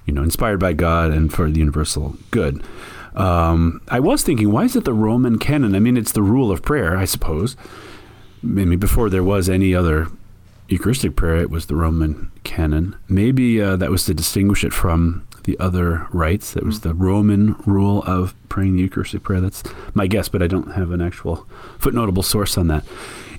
you 0.06 0.14
know, 0.14 0.24
inspired 0.24 0.60
by 0.60 0.74
God 0.74 1.12
and 1.12 1.32
for 1.32 1.50
the 1.50 1.60
universal 1.60 2.16
good. 2.32 2.64
Um, 3.16 3.82
I 3.90 4.00
was 4.00 4.24
thinking, 4.24 4.52
why 4.52 4.64
is 4.64 4.76
it 4.76 4.86
the 4.86 4.94
Roman 4.94 5.38
canon? 5.38 5.76
I 5.76 5.80
mean, 5.80 5.98
it's 5.98 6.14
the 6.14 6.24
rule 6.24 6.52
of 6.52 6.62
prayer, 6.62 6.98
I 6.98 7.06
suppose. 7.06 7.56
Maybe 8.42 8.76
before 8.76 9.10
there 9.10 9.24
was 9.24 9.50
any 9.50 9.76
other 9.76 10.08
Eucharistic 10.70 11.16
prayer, 11.16 11.36
it 11.36 11.50
was 11.50 11.66
the 11.66 11.76
Roman 11.76 12.32
canon. 12.44 12.96
Maybe 13.10 13.62
uh, 13.62 13.76
that 13.76 13.92
was 13.92 14.06
to 14.06 14.14
distinguish 14.14 14.64
it 14.64 14.74
from 14.74 15.28
the 15.44 15.60
other 15.60 16.08
rites. 16.12 16.54
That 16.54 16.66
was 16.66 16.82
the 16.82 16.94
Roman 16.94 17.56
rule 17.66 18.04
of 18.04 18.34
praying 18.48 18.76
the 18.76 18.84
Eucharistic 18.84 19.24
prayer. 19.24 19.42
That's 19.42 19.64
my 19.94 20.08
guess, 20.08 20.30
but 20.30 20.42
I 20.42 20.48
don't 20.48 20.72
have 20.74 20.92
an 20.92 21.02
actual 21.02 21.48
footnotable 21.78 22.24
source 22.24 22.58
on 22.58 22.68
that. 22.68 22.86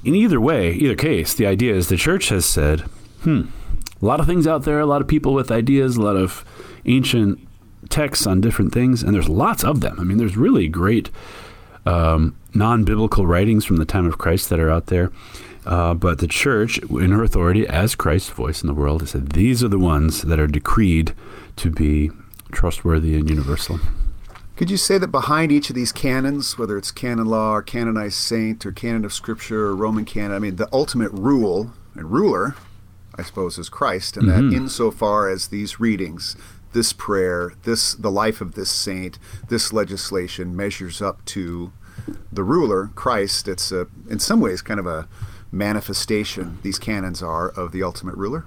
In 0.04 0.14
either 0.14 0.40
way, 0.40 0.72
either 0.72 0.96
case, 0.96 1.34
the 1.34 1.46
idea 1.46 1.74
is 1.74 1.88
the 1.88 1.96
church 1.96 2.28
has 2.28 2.44
said, 2.44 2.80
hmm, 3.22 3.44
a 4.02 4.06
lot 4.06 4.20
of 4.20 4.26
things 4.26 4.46
out 4.46 4.64
there, 4.64 4.80
a 4.80 4.86
lot 4.86 5.00
of 5.00 5.08
people 5.08 5.32
with 5.32 5.50
ideas, 5.50 5.96
a 5.96 6.02
lot 6.02 6.16
of 6.16 6.44
ancient 6.84 7.38
texts 7.88 8.26
on 8.26 8.40
different 8.40 8.72
things, 8.72 9.02
and 9.02 9.14
there's 9.14 9.28
lots 9.28 9.64
of 9.64 9.80
them. 9.80 9.98
I 10.00 10.04
mean, 10.04 10.18
there's 10.18 10.36
really 10.36 10.66
great 10.66 11.10
um, 11.86 12.36
non 12.54 12.84
biblical 12.84 13.26
writings 13.26 13.64
from 13.64 13.76
the 13.76 13.84
time 13.84 14.06
of 14.06 14.18
Christ 14.18 14.50
that 14.50 14.60
are 14.60 14.70
out 14.70 14.86
there. 14.86 15.10
Uh, 15.64 15.94
but 15.94 16.18
the 16.18 16.26
church, 16.26 16.78
in 16.90 17.12
her 17.12 17.22
authority 17.22 17.66
as 17.68 17.94
Christ's 17.94 18.30
voice 18.30 18.62
in 18.62 18.66
the 18.66 18.74
world, 18.74 19.00
has 19.00 19.10
said 19.10 19.30
these 19.30 19.62
are 19.62 19.68
the 19.68 19.78
ones 19.78 20.22
that 20.22 20.40
are 20.40 20.48
decreed 20.48 21.14
to 21.56 21.70
be 21.70 22.10
trustworthy 22.50 23.14
and 23.14 23.30
universal. 23.30 23.78
Could 24.56 24.70
you 24.70 24.76
say 24.76 24.98
that 24.98 25.08
behind 25.08 25.50
each 25.52 25.70
of 25.70 25.76
these 25.76 25.92
canons, 25.92 26.58
whether 26.58 26.76
it's 26.76 26.90
canon 26.90 27.26
law 27.26 27.52
or 27.52 27.62
canonized 27.62 28.14
saint 28.14 28.66
or 28.66 28.72
canon 28.72 29.04
of 29.04 29.12
Scripture 29.12 29.66
or 29.66 29.76
Roman 29.76 30.04
canon, 30.04 30.32
I 30.32 30.38
mean, 30.40 30.56
the 30.56 30.68
ultimate 30.72 31.12
rule 31.12 31.72
and 31.94 32.10
ruler, 32.10 32.56
I 33.16 33.22
suppose, 33.22 33.58
is 33.58 33.68
Christ, 33.68 34.16
and 34.16 34.28
Mm-hmm. 34.28 34.50
that 34.50 34.56
insofar 34.56 35.28
as 35.28 35.48
these 35.48 35.78
readings, 35.80 36.36
this 36.72 36.92
prayer, 36.92 37.52
this 37.64 37.94
the 37.94 38.10
life 38.10 38.40
of 38.40 38.54
this 38.54 38.70
saint, 38.70 39.18
this 39.48 39.72
legislation 39.72 40.56
measures 40.56 41.02
up 41.02 41.24
to 41.26 41.72
the 42.32 42.42
ruler, 42.42 42.90
Christ. 42.94 43.46
It's 43.48 43.70
a, 43.70 43.86
in 44.08 44.18
some 44.18 44.40
ways, 44.40 44.62
kind 44.62 44.80
of 44.80 44.86
a 44.86 45.06
manifestation. 45.52 46.58
These 46.62 46.78
canons 46.78 47.22
are 47.22 47.48
of 47.50 47.72
the 47.72 47.82
ultimate 47.82 48.16
ruler. 48.16 48.44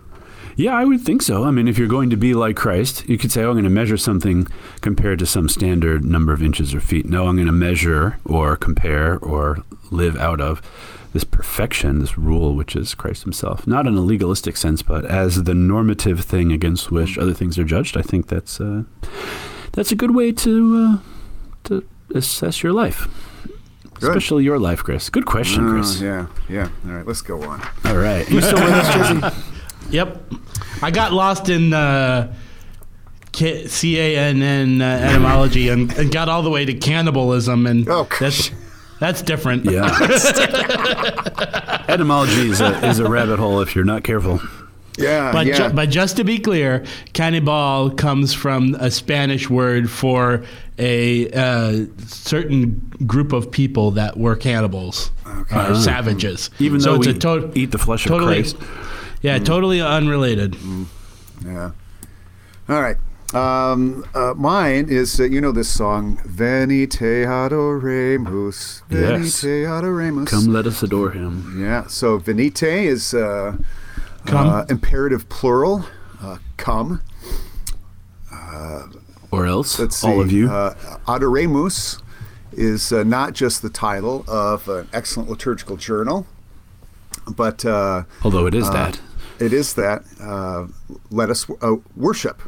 Yeah, 0.58 0.73
I 0.73 0.86
would 0.86 1.01
think 1.01 1.21
so. 1.21 1.43
I 1.43 1.51
mean, 1.51 1.67
if 1.67 1.78
you're 1.78 1.88
going 1.88 2.10
to 2.12 2.15
be 2.17 2.34
like 2.34 2.56
Christ, 2.56 3.08
you 3.10 3.17
could 3.17 3.32
say, 3.32 3.43
oh, 3.43 3.49
I'm 3.49 3.56
going 3.56 3.63
to 3.65 3.69
measure 3.69 3.97
something 3.97 4.47
compared 4.82 5.19
to 5.19 5.25
some 5.25 5.49
standard 5.49 6.04
number 6.06 6.32
of 6.34 6.41
inches 6.41 6.73
or 6.73 6.80
feet. 6.80 7.06
No, 7.06 7.28
I'm 7.28 7.36
going 7.36 7.47
to 7.47 7.51
measure 7.51 8.17
or 8.25 8.56
compare 8.56 9.17
or 9.19 9.63
live 9.91 10.15
out 10.17 10.39
of 10.41 10.62
this 11.15 11.23
perfection, 11.23 11.99
this 11.99 12.17
rule, 12.17 12.54
which 12.56 12.75
is 12.75 12.93
Christ 12.93 13.23
himself. 13.23 13.65
Not 13.65 13.88
in 13.88 13.95
a 13.95 14.01
legalistic 14.01 14.58
sense, 14.58 14.82
but 14.82 15.06
as 15.06 15.43
the 15.45 15.54
normative 15.54 16.19
thing 16.25 16.51
against 16.51 16.91
which 16.91 17.17
other 17.17 17.34
things 17.34 17.58
are 17.58 17.63
judged. 17.63 17.95
I 17.95 18.01
think 18.01 18.28
that's, 18.28 18.60
uh, 18.60 18.84
that's 19.71 19.93
a 19.93 19.95
good 19.95 20.13
way 20.13 20.34
to, 20.34 20.75
uh, 20.78 20.97
to 21.63 21.86
assess 22.13 22.62
your 22.63 22.73
life. 22.73 23.08
Good. 23.93 24.10
Especially 24.10 24.43
your 24.43 24.60
life, 24.60 24.84
Chris. 24.84 25.10
Good 25.10 25.25
question, 25.25 25.69
Chris. 25.69 26.01
Oh, 26.01 26.06
yeah, 26.06 26.28
yeah. 26.49 26.69
All 26.86 26.91
right, 26.97 27.08
let's 27.08 27.21
go 27.21 27.41
on. 27.43 27.62
All 27.86 27.95
right. 27.95 28.30
You 28.30 28.41
still 28.41 28.60
with 28.62 28.73
us, 28.73 28.93
Jesse? 29.21 29.36
Yep. 29.91 30.34
I 30.82 30.91
got 30.91 31.13
lost 31.13 31.47
in 31.47 31.71
uh, 31.71 32.34
K- 33.32 33.67
C-A-N-N 33.67 34.82
uh, 34.82 34.86
etymology 34.86 35.69
and, 35.69 35.93
and 35.93 36.12
got 36.12 36.28
all 36.28 36.41
the 36.41 36.49
way 36.49 36.65
to 36.65 36.73
cannibalism, 36.73 37.67
and 37.67 37.88
Oh, 37.88 38.06
that's 38.19 38.49
that's 38.99 39.21
different. 39.21 39.65
Yeah. 39.65 39.86
Etymology 41.88 42.49
is 42.49 42.62
a, 42.62 42.88
is 42.88 42.99
a 42.99 43.10
rabbit 43.10 43.39
hole 43.39 43.62
if 43.62 43.75
you're 43.75 43.86
not 43.86 44.03
careful. 44.03 44.39
Yeah, 44.97 45.34
But, 45.34 45.45
yeah. 45.47 45.67
ju- 45.67 45.73
but 45.75 45.89
just 45.89 46.15
to 46.17 46.23
be 46.23 46.39
clear, 46.39 46.86
cannibal 47.12 47.91
comes 47.91 48.34
from 48.34 48.75
a 48.75 48.89
Spanish 48.89 49.49
word 49.49 49.89
for 49.91 50.45
a 50.79 51.29
uh, 51.31 51.86
certain 52.08 52.79
group 53.05 53.34
of 53.34 53.51
people 53.51 53.91
that 53.91 54.15
were 54.17 54.38
cannibals, 54.38 55.12
uh, 55.51 55.75
savages. 55.81 56.49
Even 56.60 56.79
so 56.79 56.91
though 56.93 57.01
it's 57.01 57.08
we 57.08 57.13
a 57.13 57.19
to- 57.19 57.51
eat 57.60 57.71
the 57.71 57.77
flesh 57.77 58.05
of 58.05 58.12
totally, 58.13 58.36
Christ. 58.43 58.55
yeah, 59.21 59.38
totally 59.38 59.81
unrelated. 59.81 60.55
Yeah. 61.45 61.71
All 62.69 62.81
right. 62.81 62.95
Um, 63.36 64.06
uh, 64.15 64.34
mine 64.36 64.88
is, 64.88 65.19
uh, 65.19 65.24
you 65.24 65.41
know 65.41 65.52
this 65.52 65.67
song, 65.67 66.17
Venite 66.26 67.26
adoremus. 67.28 68.82
Yes. 68.89 69.41
Venite 69.41 69.65
adoremus. 69.67 70.28
Come, 70.28 70.48
let 70.54 70.65
us 70.65 70.82
adore 70.84 71.12
him. 71.12 71.62
Yeah, 71.62 71.86
so 71.88 72.17
venite 72.17 72.63
is 72.63 73.13
uh, 73.13 73.58
Come. 74.26 74.48
uh, 74.48 74.65
imperative 74.69 75.28
plural. 75.30 75.86
Uh, 76.21 76.38
come. 76.58 77.02
Or 79.32 79.45
else, 79.45 79.80
Let's 79.80 79.98
see. 79.98 80.08
all 80.08 80.21
of 80.21 80.32
you. 80.32 80.50
Uh, 80.50 80.76
adoremus 81.08 82.02
is 82.54 82.93
uh, 82.93 83.04
not 83.04 83.34
just 83.34 83.62
the 83.62 83.69
title 83.69 84.24
of 84.30 84.69
an 84.69 84.88
excellent 84.93 85.30
liturgical 85.30 85.76
journal, 85.76 86.26
but 87.36 87.65
uh, 87.65 88.04
Although 88.24 88.45
it 88.45 88.56
is 88.56 88.69
that. 88.69 89.02
it 89.39 89.52
is 89.52 89.74
that. 89.74 90.04
Uh, 90.21 90.67
let 91.12 91.30
us 91.30 91.50
uh, 91.62 91.76
worship. 91.98 92.41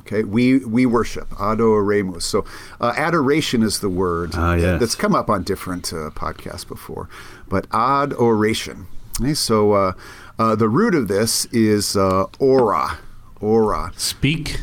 Okay, 0.00 0.24
we 0.24 0.58
we 0.64 0.86
worship 0.86 1.28
adoremus. 1.30 2.22
So 2.22 2.44
uh, 2.80 2.92
adoration 2.96 3.62
is 3.62 3.80
the 3.80 3.88
word 3.88 4.32
Ah, 4.34 4.54
yes. 4.54 4.80
that's 4.80 4.94
come 4.94 5.14
up 5.14 5.28
on 5.30 5.42
different 5.42 5.92
uh, 5.92 6.10
podcasts 6.10 6.66
before, 6.66 7.08
but 7.48 7.66
adoration. 7.72 8.86
Okay, 9.20 9.34
so 9.34 9.72
uh, 9.72 9.92
uh, 10.38 10.54
the 10.56 10.68
root 10.68 10.94
of 10.94 11.08
this 11.08 11.44
is 11.52 11.96
uh, 11.96 12.24
aura, 12.38 12.98
aura. 13.40 13.92
Speak. 13.96 14.60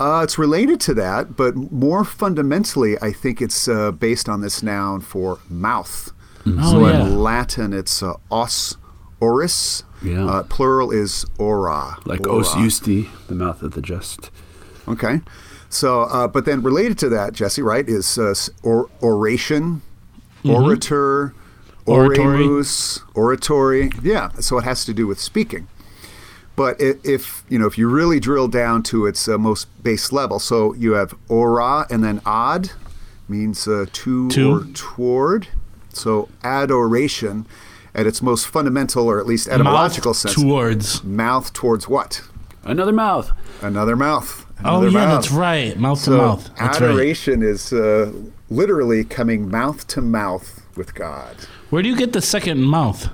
Uh, 0.00 0.22
it's 0.24 0.38
related 0.38 0.80
to 0.80 0.94
that, 0.94 1.36
but 1.36 1.54
more 1.54 2.04
fundamentally, 2.04 2.96
I 3.02 3.12
think 3.12 3.42
it's 3.42 3.68
uh, 3.68 3.90
based 3.92 4.28
on 4.30 4.40
this 4.40 4.62
noun 4.62 5.02
for 5.02 5.38
mouth. 5.48 6.10
Oh, 6.46 6.70
so 6.72 6.86
yeah. 6.88 7.02
in 7.02 7.20
Latin, 7.22 7.72
it's 7.74 8.02
uh, 8.02 8.14
os, 8.30 8.76
oris. 9.20 9.84
Yeah. 10.02 10.24
Uh, 10.26 10.42
plural 10.44 10.90
is 10.90 11.26
ora. 11.38 11.98
like 12.06 12.26
ora. 12.26 12.38
os 12.40 12.54
justi, 12.54 13.10
the 13.28 13.34
mouth 13.34 13.62
of 13.62 13.72
the 13.72 13.82
just. 13.82 14.30
Okay. 14.90 15.20
So, 15.68 16.02
uh, 16.02 16.26
but 16.28 16.44
then 16.46 16.62
related 16.62 16.98
to 16.98 17.08
that, 17.10 17.32
Jesse, 17.32 17.62
right, 17.62 17.88
is 17.88 18.18
uh, 18.18 18.34
or, 18.62 18.88
oration, 19.02 19.82
orator, 20.44 21.34
Mm-hmm. 21.86 21.92
Oratory. 21.92 22.44
oremus, 22.46 23.00
oratory. 23.14 23.90
Yeah. 24.02 24.28
So 24.40 24.58
it 24.58 24.64
has 24.64 24.84
to 24.84 24.92
do 24.94 25.06
with 25.06 25.18
speaking. 25.18 25.66
But 26.54 26.76
if 26.78 27.42
you 27.48 27.58
know, 27.58 27.66
if 27.66 27.78
you 27.78 27.88
really 27.88 28.20
drill 28.20 28.46
down 28.48 28.82
to 28.84 29.06
its 29.06 29.26
uh, 29.26 29.38
most 29.38 29.66
base 29.82 30.12
level, 30.12 30.38
so 30.38 30.74
you 30.74 30.92
have 30.92 31.14
ora 31.28 31.86
and 31.90 32.04
then 32.04 32.20
ad 32.26 32.72
means 33.28 33.66
uh, 33.66 33.86
to, 33.92 34.28
To. 34.30 34.52
or 34.52 34.64
toward. 34.74 35.48
So 35.88 36.28
adoration, 36.44 37.46
at 37.94 38.06
its 38.06 38.20
most 38.22 38.46
fundamental 38.46 39.08
or 39.08 39.18
at 39.18 39.26
least 39.26 39.48
etymological 39.48 40.10
Mouth 40.10 40.16
sense, 40.18 40.34
towards. 40.34 41.02
mouth 41.02 41.52
towards 41.52 41.88
what? 41.88 42.22
Another 42.62 42.92
mouth. 42.92 43.32
Another 43.62 43.96
mouth. 43.96 44.44
Oh 44.64 44.82
yeah, 44.84 44.90
mouth. 44.90 45.22
that's 45.22 45.30
right. 45.32 45.78
Mouth 45.78 45.98
So 46.00 46.12
to 46.12 46.16
mouth. 46.18 46.44
That's 46.58 46.80
right. 46.80 46.90
adoration 46.90 47.42
is 47.42 47.72
uh, 47.72 48.12
literally 48.48 49.04
coming 49.04 49.48
mouth 49.50 49.86
to 49.88 50.00
mouth 50.00 50.62
with 50.76 50.94
God. 50.94 51.36
Where 51.70 51.82
do 51.82 51.88
you 51.88 51.96
get 51.96 52.12
the 52.12 52.22
second 52.22 52.62
mouth? 52.62 53.08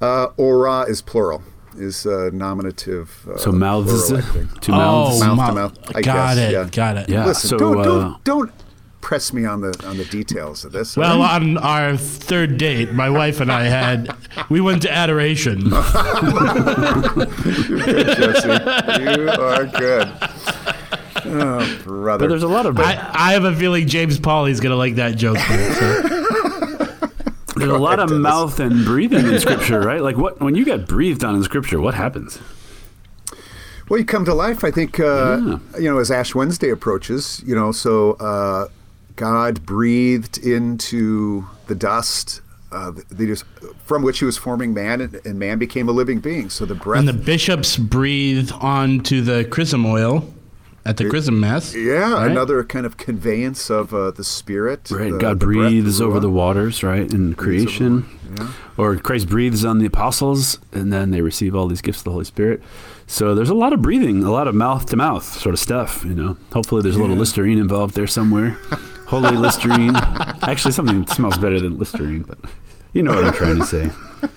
Uh, 0.00 0.26
ora 0.36 0.82
is 0.82 1.00
plural, 1.02 1.42
is 1.78 2.04
uh, 2.06 2.30
nominative. 2.32 3.26
Uh, 3.28 3.38
So 3.38 3.52
mouths, 3.52 4.10
plural, 4.10 4.16
I 4.18 4.20
think. 4.32 4.60
two 4.60 4.72
mouths. 4.72 5.22
Oh, 5.22 5.34
Mouth 5.34 5.48
to 5.48 5.54
mouth. 5.54 5.74
mouth, 5.78 5.96
I 5.96 6.02
got 6.02 6.36
guess, 6.36 6.48
it. 6.48 6.52
yeah. 6.52 6.68
Got 6.70 6.96
it. 6.98 7.08
Yeah. 7.08 7.26
Listen, 7.26 7.48
so, 7.50 7.58
don't, 7.58 7.78
uh, 7.80 7.84
don't 7.84 8.22
don't 8.24 8.52
press 9.00 9.32
me 9.32 9.44
on 9.46 9.60
the 9.60 9.72
on 9.86 9.96
the 9.96 10.04
details 10.06 10.64
of 10.64 10.72
this. 10.72 10.96
Well, 10.96 11.12
all 11.12 11.18
right? 11.28 11.40
on 11.40 11.56
our 11.58 11.96
third 11.96 12.58
date, 12.58 12.92
my 12.92 13.08
wife 13.08 13.40
and 13.40 13.50
I 13.52 13.64
had, 13.64 14.14
we 14.50 14.60
went 14.60 14.82
to 14.82 14.90
adoration. 14.92 15.70
Jesse, 17.70 18.48
you 19.02 19.30
are 19.30 19.64
good. 19.66 20.08
Oh, 21.28 21.82
brother. 21.84 22.24
But 22.24 22.28
there's 22.28 22.42
a 22.42 22.48
lot 22.48 22.66
of 22.66 22.78
I, 22.78 23.10
I 23.12 23.32
have 23.32 23.44
a 23.44 23.54
feeling 23.54 23.86
James 23.86 24.18
Pauly's 24.18 24.60
gonna 24.60 24.76
like 24.76 24.96
that 24.96 25.16
joke. 25.16 25.38
so. 25.38 26.02
there's 27.56 27.70
a 27.70 27.78
lot 27.78 27.98
of 27.98 28.10
mouth 28.10 28.60
and 28.60 28.84
breathing 28.84 29.26
in 29.26 29.40
scripture, 29.40 29.80
right? 29.80 30.02
Like 30.02 30.16
what 30.16 30.40
when 30.40 30.54
you 30.54 30.64
get 30.64 30.86
breathed 30.86 31.24
on 31.24 31.34
in 31.34 31.42
scripture, 31.42 31.80
what 31.80 31.94
happens? 31.94 32.38
Well, 33.88 34.00
you 34.00 34.04
come 34.04 34.24
to 34.24 34.34
life, 34.34 34.64
I 34.64 34.72
think, 34.72 34.98
uh, 34.98 35.58
you 35.78 35.88
know, 35.88 35.98
as 35.98 36.10
Ash 36.10 36.34
Wednesday 36.34 36.70
approaches, 36.70 37.40
you 37.46 37.54
know, 37.54 37.70
so 37.70 38.14
uh, 38.14 38.66
God 39.14 39.64
breathed 39.64 40.38
into 40.38 41.46
the 41.68 41.76
dust 41.76 42.40
uh, 42.72 42.90
the, 42.90 43.02
the, 43.26 43.36
from 43.84 44.02
which 44.02 44.18
he 44.18 44.24
was 44.24 44.36
forming 44.36 44.74
man, 44.74 45.00
and, 45.00 45.14
and 45.24 45.38
man 45.38 45.58
became 45.58 45.88
a 45.88 45.92
living 45.92 46.18
being. 46.18 46.50
So 46.50 46.66
the 46.66 46.74
breath. 46.74 46.98
And 46.98 47.08
the 47.08 47.12
bishops 47.12 47.76
breathe 47.76 48.50
onto 48.60 49.20
the 49.22 49.44
chrism 49.44 49.86
oil 49.86 50.34
at 50.86 50.96
the 50.96 51.08
chrism 51.08 51.40
mass. 51.40 51.74
yeah, 51.74 52.12
right? 52.12 52.30
another 52.30 52.62
kind 52.64 52.86
of 52.86 52.96
conveyance 52.96 53.68
of 53.70 53.92
uh, 53.92 54.10
the 54.12 54.24
spirit. 54.24 54.90
Right, 54.90 55.12
the- 55.12 55.18
God 55.18 55.40
the 55.40 55.46
breathes 55.46 56.00
over 56.00 56.20
the 56.20 56.30
waters, 56.30 56.82
right, 56.82 57.10
in 57.12 57.34
creation. 57.34 58.06
yeah. 58.38 58.52
Or 58.78 58.96
Christ 58.96 59.28
breathes 59.28 59.64
on 59.64 59.78
the 59.78 59.86
apostles, 59.86 60.58
and 60.72 60.92
then 60.92 61.10
they 61.10 61.22
receive 61.22 61.54
all 61.54 61.66
these 61.66 61.80
gifts 61.80 61.98
of 62.00 62.04
the 62.04 62.10
Holy 62.12 62.24
Spirit. 62.26 62.62
So 63.06 63.34
there's 63.34 63.48
a 63.50 63.54
lot 63.54 63.72
of 63.72 63.80
breathing, 63.80 64.22
a 64.24 64.30
lot 64.30 64.48
of 64.48 64.54
mouth 64.54 64.86
to 64.86 64.96
mouth 64.96 65.24
sort 65.24 65.54
of 65.54 65.58
stuff. 65.60 66.04
You 66.04 66.14
know, 66.14 66.36
hopefully 66.52 66.82
there's 66.82 66.96
a 66.96 67.00
little 67.00 67.16
Listerine 67.16 67.58
involved 67.58 67.94
there 67.94 68.06
somewhere. 68.06 68.50
Holy 69.06 69.36
Listerine. 69.36 69.94
Actually, 70.42 70.72
something 70.72 71.00
that 71.04 71.10
smells 71.14 71.38
better 71.38 71.58
than 71.60 71.78
Listerine, 71.78 72.22
but 72.22 72.38
you 72.92 73.02
know 73.02 73.14
what 73.14 73.24
I'm 73.24 73.32
trying 73.32 73.58
to 73.58 73.64
say. 73.66 73.90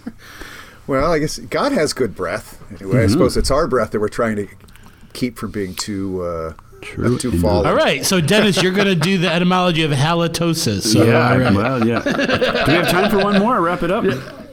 Well, 0.88 1.12
I 1.12 1.20
guess 1.20 1.38
God 1.38 1.72
has 1.72 1.94
good 1.94 2.16
breath. 2.16 2.60
Anyway, 2.72 2.96
Mm-hmm. 2.96 3.04
I 3.04 3.08
suppose 3.08 3.38
it's 3.38 3.52
our 3.52 3.68
breath 3.68 3.92
that 3.92 4.00
we're 4.00 4.10
trying 4.10 4.38
to 4.38 4.48
keep 5.20 5.38
from 5.38 5.52
being 5.52 5.76
too 5.76 6.22
uh, 6.22 6.54
True, 6.82 7.18
too 7.18 7.28
indeed. 7.28 7.42
fallen. 7.42 7.68
All 7.68 7.76
right, 7.76 8.06
so 8.06 8.22
Dennis, 8.22 8.64
you're 8.64 8.72
gonna 8.72 8.96
do 8.96 9.18
the 9.18 9.30
etymology 9.32 9.84
of 9.84 9.92
halitosis. 9.92 10.94
So, 10.94 11.04
yeah, 11.04 11.32
all 11.32 11.38
right. 11.38 11.54
well, 11.54 11.86
yeah. 11.86 12.02
Do 12.02 12.72
we 12.72 12.74
have 12.78 12.90
time 12.90 13.12
for 13.12 13.18
one 13.24 13.38
more? 13.40 13.58
Or 13.58 13.62
wrap 13.62 13.84
it 13.84 13.92
up. 13.92 14.06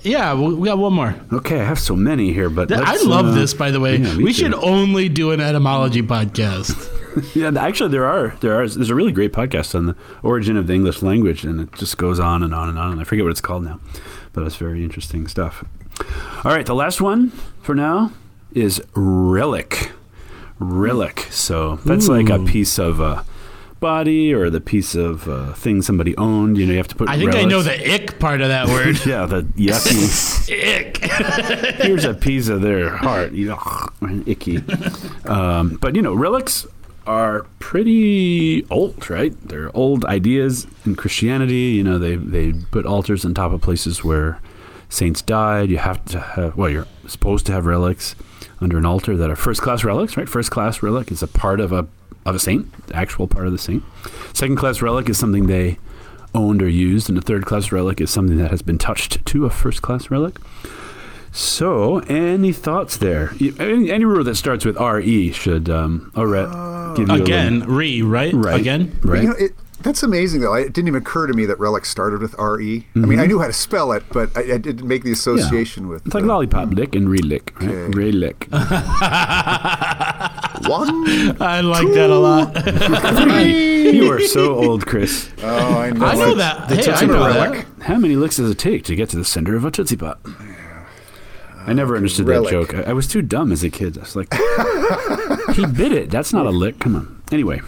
yeah, 0.03 0.35
we 0.35 0.55
we 0.55 0.67
got 0.67 0.79
one 0.79 0.93
more. 0.93 1.15
Okay, 1.33 1.61
I 1.61 1.65
have 1.65 1.79
so 1.79 1.95
many 1.95 2.33
here, 2.33 2.51
but 2.51 2.73
I 2.73 2.81
let's, 2.81 3.05
love 3.05 3.27
uh, 3.27 3.31
this, 3.31 3.55
by 3.55 3.71
the 3.71 3.79
way. 3.79 3.97
yeah, 3.99 4.17
we 4.17 4.25
too. 4.27 4.33
should 4.33 4.55
only 4.55 5.09
do 5.09 5.31
an 5.31 5.41
etymology 5.41 6.03
podcast. 6.03 6.75
Yeah, 7.35 7.51
actually, 7.59 7.89
there 7.93 8.05
are 8.05 8.37
there 8.41 8.61
are 8.61 8.69
there's 8.69 8.91
a 8.91 8.95
really 8.95 9.11
great 9.11 9.33
podcast 9.33 9.75
on 9.75 9.87
the 9.87 9.97
origin 10.23 10.59
of 10.59 10.67
the 10.67 10.75
English 10.75 11.01
language, 11.01 11.45
and 11.47 11.63
it 11.63 11.73
just 11.73 11.97
goes 11.97 12.21
on 12.21 12.43
and 12.43 12.55
on 12.55 12.69
and 12.69 12.79
on. 12.79 12.93
And 12.93 13.01
I 13.01 13.05
forget 13.05 13.25
what 13.25 13.31
it's 13.31 13.41
called 13.41 13.65
now, 13.65 13.81
but 14.35 14.45
it's 14.45 14.57
very 14.57 14.85
interesting 14.85 15.27
stuff. 15.27 15.65
All 16.45 16.53
right, 16.53 16.67
the 16.67 16.75
last 16.75 17.01
one 17.01 17.31
for 17.63 17.75
now 17.75 18.13
is 18.53 18.83
relic. 18.95 19.93
Relic. 20.59 21.27
So 21.31 21.77
that's 21.77 22.09
like 22.09 22.29
a 22.29 22.39
piece 22.39 22.79
of 22.79 23.01
uh, 23.01 23.23
body 23.81 24.33
or 24.33 24.49
the 24.51 24.61
piece 24.61 24.95
of 24.95 25.29
uh, 25.29 25.53
thing 25.53 25.83
somebody 25.83 26.17
owned. 26.17 26.57
You 26.57 26.67
know, 26.67 26.73
you 26.73 26.79
have 26.79 26.89
to 26.89 26.95
put. 26.95 27.09
I 27.09 27.19
think 27.19 27.35
I 27.35 27.45
know 27.45 27.63
the 27.63 27.95
ick 27.95 28.19
part 28.19 28.41
of 28.41 28.49
that 28.49 28.69
word. 28.69 28.99
Yeah, 29.07 29.27
the 29.27 29.43
yucky. 29.43 30.49
ick. 30.77 31.77
here's 31.83 32.05
a 32.05 32.15
piece 32.15 32.49
of 32.49 32.63
their 32.63 32.91
heart. 32.91 33.33
You 33.33 33.49
know, 33.49 34.23
icky. 34.27 34.63
Um, 35.27 35.77
but 35.77 35.95
you 35.95 36.03
know, 36.03 36.15
relics 36.15 36.67
are 37.07 37.47
pretty 37.61 38.67
old, 38.71 39.09
right? 39.09 39.35
They're 39.47 39.75
old 39.77 40.05
ideas 40.07 40.67
in 40.85 40.97
Christianity. 40.97 41.75
You 41.77 41.85
know, 41.85 41.99
they 41.99 42.17
they 42.17 42.53
put 42.71 42.87
altars 42.87 43.25
on 43.25 43.35
top 43.35 43.53
of 43.53 43.61
places 43.61 44.03
where 44.03 44.41
saints 44.89 45.23
died. 45.23 45.71
You 45.71 45.79
have 45.79 46.05
to 46.07 46.21
have 46.21 46.57
well, 46.57 46.71
you're 46.71 46.89
supposed 47.07 47.47
to 47.47 47.53
have 47.53 47.67
relics 47.67 48.17
under 48.61 48.79
an 48.79 48.87
altar 48.87 49.17
that 49.17 49.31
are 49.31 49.37
first 49.37 49.61
class 49.63 49.85
relics, 49.85 50.17
right? 50.17 50.29
First 50.29 50.51
class 50.51 50.83
relic 50.83 51.11
is 51.13 51.23
a 51.23 51.29
part 51.29 51.61
of 51.61 51.73
a 51.73 51.87
of 52.25 52.35
a 52.35 52.39
saint, 52.39 52.73
actual 52.93 53.29
part 53.29 53.47
of 53.47 53.53
the 53.53 53.59
saint. 53.59 53.85
Second 54.33 54.57
class 54.57 54.83
relic 54.83 55.09
is 55.09 55.17
something 55.17 55.47
they 55.47 55.79
owned 56.35 56.61
or 56.63 56.69
used, 56.69 57.09
and 57.09 57.17
a 57.17 57.21
third 57.21 57.47
class 57.47 57.71
relic 57.71 58.01
is 58.01 58.11
something 58.11 58.37
that 58.39 58.51
has 58.51 58.63
been 58.63 58.79
touched 58.79 59.25
to 59.27 59.47
a 59.47 59.51
first 59.51 59.81
class 59.81 60.11
relic. 60.11 60.39
So, 61.33 61.99
any 62.09 62.53
thoughts 62.53 62.97
there? 62.97 63.33
Any, 63.61 63.91
any 63.93 64.05
rule 64.07 64.25
that 64.25 64.37
starts 64.37 64.65
with 64.65 64.77
RE 64.81 65.33
should 65.33 65.69
um, 65.69 66.11
Aret 66.15 66.97
give 66.97 67.09
you 67.09 67.15
a 67.15 67.23
Again, 67.23 67.61
little- 67.61 67.75
re, 67.75 68.03
right? 68.03 68.33
right? 68.35 68.59
Again? 68.61 68.99
right? 69.03 69.23
You 69.23 69.29
know, 69.29 69.35
it, 69.37 69.53
that's 69.87 70.03
amazing, 70.03 70.41
though. 70.41 70.53
It 70.55 70.73
didn't 70.73 70.89
even 70.89 71.01
occur 71.01 71.29
to 71.29 71.33
me 71.33 71.47
that 71.47 71.61
relic 71.61 71.85
started 71.85 72.21
with 72.21 72.35
R-E. 72.41 72.85
I 72.97 72.99
mean, 72.99 73.21
I 73.21 73.27
knew 73.27 73.39
how 73.39 73.47
to 73.47 73.53
spell 73.53 73.93
it, 73.93 74.03
but 74.11 74.37
I, 74.37 74.55
I 74.55 74.59
didn't 74.59 74.87
make 74.87 75.05
the 75.05 75.13
association 75.13 75.87
with 75.87 76.05
it's 76.05 76.15
like 76.15 76.25
uh, 76.25 76.27
lollipop 76.27 76.71
lick 76.71 76.97
and 76.97 77.09
relic, 77.09 77.53
right? 77.61 77.71
Okay. 77.71 77.97
Relic. 77.97 78.49
one. 80.69 81.41
I 81.41 81.61
like 81.61 81.87
that 81.93 82.11
a 82.11 82.19
lot. 82.19 82.53
you 83.95 84.11
are 84.11 84.21
so 84.21 84.57
old, 84.57 84.87
Chris. 84.87 85.31
Oh, 85.43 85.79
I 85.79 85.91
know. 85.91 86.05
I 86.07 86.15
know 86.17 86.35
that. 86.35 86.69
The 86.69 86.75
Hey, 86.75 86.81
I 86.81 86.85
Tootsie 86.85 87.07
know 87.07 87.25
Relic. 87.25 87.67
that. 87.79 87.85
How 87.85 87.97
many 87.97 88.17
licks 88.17 88.39
does 88.39 88.51
it 88.51 88.59
take 88.59 88.83
to 88.85 88.97
get 88.97 89.09
to 89.11 89.17
the 89.17 89.25
center 89.25 89.55
of 89.55 89.65
a 89.65 89.71
Tootsie 89.71 89.97
Pop? 89.97 90.27
I 91.65 91.73
never 91.73 91.95
understood 91.97 92.27
relic. 92.27 92.51
that 92.51 92.73
joke. 92.73 92.75
I, 92.75 92.91
I 92.91 92.93
was 92.93 93.07
too 93.07 93.23
dumb 93.23 93.53
as 93.53 93.63
a 93.63 93.71
kid. 93.71 93.99
I 93.99 94.01
was 94.01 94.17
like, 94.17 94.33
he 95.55 95.65
bit 95.67 95.93
it. 95.93 96.11
That's 96.11 96.33
not 96.33 96.47
a 96.47 96.51
lick. 96.51 96.81
Come 96.81 96.97
on. 96.97 97.23
Anyway. 97.31 97.61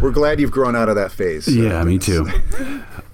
We're 0.00 0.10
glad 0.10 0.40
you've 0.40 0.50
grown 0.50 0.74
out 0.76 0.88
of 0.88 0.96
that 0.96 1.12
phase. 1.12 1.46
uh, 1.48 1.52
Yeah, 1.52 1.84
me 1.84 1.98
too. 1.98 2.28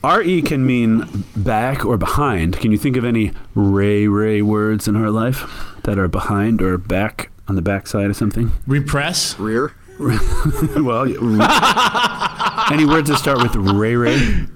RE 0.05 0.43
can 0.43 0.65
mean 0.67 1.25
back 1.37 1.85
or 1.85 1.97
behind. 1.97 2.59
Can 2.59 2.71
you 2.73 2.79
think 2.79 2.97
of 2.97 3.05
any 3.05 3.33
Ray 3.55 4.07
Ray 4.09 4.43
words 4.43 4.87
in 4.89 4.97
our 4.97 5.11
life 5.11 5.45
that 5.85 5.99
are 5.99 6.09
behind 6.09 6.63
or 6.63 6.79
back 6.79 7.31
on 7.49 7.55
the 7.57 7.63
backside 7.63 8.11
of 8.11 8.17
something? 8.17 8.53
Repress. 8.67 9.39
Rear. 9.39 9.73
well, 9.99 11.03
any 12.73 12.85
words 12.87 13.09
that 13.11 13.17
start 13.19 13.43
with 13.43 13.55
Ray 13.57 13.97
Ray? 13.97 14.47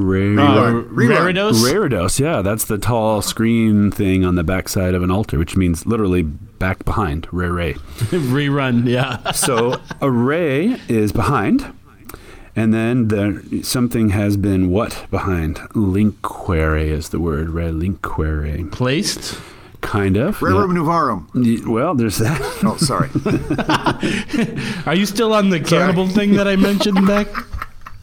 Ray 0.00 0.36
Uh, 0.36 0.72
Rerun. 0.72 1.16
Raridos? 1.16 1.62
Reredos, 1.72 2.18
yeah, 2.20 2.42
that's 2.42 2.64
the 2.64 2.78
tall 2.78 3.22
screen 3.22 3.90
thing 3.90 4.24
on 4.24 4.34
the 4.34 4.44
backside 4.44 4.94
of 4.94 5.02
an 5.02 5.10
altar, 5.10 5.38
which 5.38 5.56
means 5.56 5.86
literally 5.86 6.22
back 6.22 6.84
behind. 6.84 7.26
Ray 7.32 7.48
Ray. 7.48 7.72
Rerun, 8.10 8.86
yeah. 8.88 9.32
So 9.32 9.80
array 10.02 10.76
is 10.88 11.12
behind, 11.12 11.72
and 12.56 12.72
then 12.74 13.08
the, 13.08 13.62
something 13.62 14.10
has 14.10 14.36
been 14.36 14.70
what 14.70 15.06
behind? 15.10 15.56
Linquere 15.74 16.78
is 16.88 17.08
the 17.10 17.20
word. 17.20 17.50
Relinquere. 17.50 18.68
Placed. 18.72 19.38
Kind 19.80 20.18
of. 20.18 20.38
Rerum 20.40 20.72
Novarum. 20.76 21.66
Well, 21.66 21.94
there's 21.94 22.18
that. 22.18 22.38
Oh, 22.62 22.76
sorry. 22.76 23.08
Are 24.86 24.94
you 24.94 25.06
still 25.06 25.32
on 25.32 25.48
the 25.48 25.58
cannibal 25.58 26.06
thing 26.06 26.34
that 26.34 26.46
I 26.46 26.56
mentioned 26.56 27.06
back? 27.06 27.28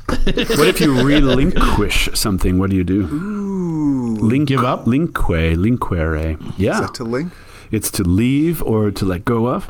what 0.24 0.67
if 0.67 0.80
you 0.80 1.04
relinquish 1.04 2.10
something? 2.13 2.58
What 2.58 2.70
do 2.70 2.76
you 2.76 2.84
do? 2.84 3.08
Link, 4.22 4.48
Give 4.48 4.63
up? 4.63 4.86
Linkque. 4.86 5.56
Linquere. 5.56 6.38
Yeah. 6.58 6.76
Is 6.76 6.82
that 6.82 6.93
to 6.96 7.04
link? 7.04 7.34
It's 7.72 7.91
to 7.91 8.04
leave 8.04 8.63
or 8.63 8.91
to 8.91 9.06
let 9.06 9.26
go 9.26 9.48
of. 9.48 9.70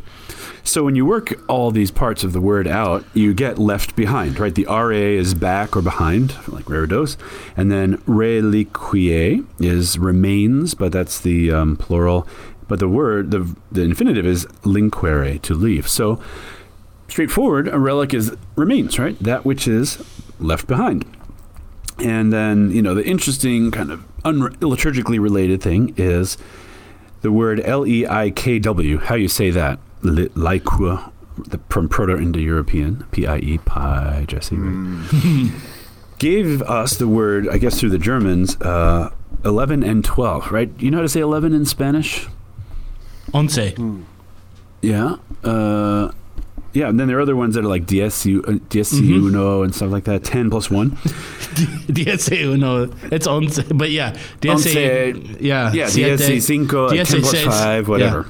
So 0.63 0.83
when 0.83 0.95
you 0.95 1.05
work 1.05 1.33
all 1.47 1.71
these 1.71 1.91
parts 1.91 2.23
of 2.23 2.33
the 2.33 2.41
word 2.41 2.67
out, 2.67 3.03
you 3.13 3.33
get 3.33 3.57
left 3.57 3.95
behind, 3.95 4.37
right? 4.37 4.53
The 4.53 4.65
RA 4.65 4.89
is 4.91 5.33
back 5.33 5.75
or 5.75 5.81
behind, 5.81 6.35
like 6.47 6.65
reredos. 6.65 7.17
And 7.55 7.71
then 7.71 7.97
reliquiae 7.99 9.45
is 9.59 9.97
remains, 9.97 10.75
but 10.75 10.91
that's 10.91 11.19
the 11.19 11.51
um, 11.51 11.77
plural. 11.77 12.27
But 12.67 12.79
the 12.79 12.89
word, 12.89 13.31
the, 13.31 13.55
the 13.71 13.81
infinitive 13.81 14.25
is 14.25 14.45
linquere, 14.63 15.41
to 15.41 15.53
leave. 15.53 15.87
So 15.87 16.21
straightforward, 17.07 17.69
a 17.69 17.79
relic 17.79 18.13
is 18.13 18.35
remains, 18.55 18.99
right? 18.99 19.17
That 19.19 19.45
which 19.45 19.67
is 19.67 20.03
left 20.39 20.67
behind. 20.67 21.05
And 21.99 22.31
then, 22.31 22.69
you 22.71 22.81
know, 22.81 22.93
the 22.93 23.05
interesting 23.05 23.71
kind 23.71 23.91
of 23.91 24.03
un- 24.23 24.53
liturgically 24.57 25.19
related 25.19 25.61
thing 25.61 25.93
is 25.97 26.37
the 27.21 27.31
word 27.31 27.59
L 27.61 27.87
E 27.87 28.05
I 28.05 28.29
K 28.31 28.59
W. 28.59 28.99
How 28.99 29.15
you 29.15 29.27
say 29.27 29.49
that? 29.49 29.79
Li- 30.03 30.29
Laikua, 30.29 31.11
the, 31.37 31.59
from 31.69 31.89
Proto-Indo-European, 31.89 33.05
P-I-E, 33.11 33.57
pi, 33.59 34.25
Jesse. 34.27 34.55
right? 34.55 35.51
Gave 36.19 36.61
us 36.63 36.97
the 36.97 37.07
word, 37.07 37.47
I 37.49 37.57
guess 37.57 37.79
through 37.79 37.89
the 37.91 37.97
Germans, 37.99 38.59
uh, 38.61 39.11
11 39.45 39.83
and 39.83 40.03
12, 40.05 40.51
right? 40.51 40.71
You 40.79 40.89
know 40.91 40.97
how 40.97 41.03
to 41.03 41.09
say 41.09 41.19
11 41.19 41.53
in 41.53 41.65
Spanish? 41.65 42.27
Once. 43.33 43.57
Yeah. 44.81 45.15
Uh, 45.43 46.11
yeah, 46.77 46.89
and 46.89 46.99
then 46.99 47.07
there 47.07 47.17
are 47.17 47.21
other 47.21 47.35
ones 47.35 47.55
that 47.55 47.65
are 47.65 47.67
like 47.67 47.89
y- 47.89 47.97
uh, 48.01 48.59
diez 48.69 48.93
y 48.93 49.07
uno 49.07 49.63
and 49.63 49.73
stuff 49.73 49.89
like 49.89 50.03
that. 50.03 50.23
10 50.23 50.51
plus 50.51 50.69
1. 50.69 50.91
DSA 50.91 52.43
uno. 52.53 52.91
It's 53.11 53.27
once, 53.27 53.59
but 53.63 53.89
yeah. 53.89 54.15
DSA. 54.41 55.13
Once, 55.15 55.41
yeah. 55.41 55.73
Yeah, 55.73 55.87
siete, 55.87 56.19
DSC 56.19 56.41
cinco, 56.41 56.87
like 56.89 57.07
10 57.07 57.21
plus 57.21 57.31
seis. 57.31 57.45
5, 57.45 57.87
whatever. 57.89 58.29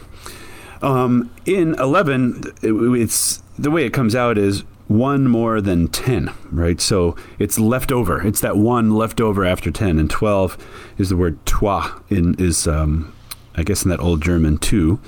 Um, 0.82 1.30
in 1.46 1.76
11, 1.78 2.42
it, 2.62 2.72
it's 2.72 3.44
the 3.60 3.70
way 3.70 3.86
it 3.86 3.92
comes 3.92 4.16
out 4.16 4.38
is 4.38 4.62
one 4.88 5.28
more 5.28 5.60
than 5.60 5.90
10, 5.90 6.32
right? 6.50 6.80
So 6.80 7.18
it's 7.40 7.60
left 7.60 7.92
over. 7.92 8.26
It's 8.26 8.40
that 8.40 8.56
one 8.56 8.92
left 8.92 9.20
over 9.20 9.44
after 9.44 9.72
10. 9.72 10.00
And 10.00 10.10
12 10.10 10.58
is 10.98 11.10
the 11.10 11.18
word 11.18 11.46
toi, 11.46 11.90
in, 12.10 12.36
is, 12.40 12.66
um, 12.66 13.14
I 13.56 13.64
guess, 13.64 13.84
in 13.84 13.90
that 13.90 14.00
old 14.00 14.22
German, 14.22 14.58
two. 14.58 15.02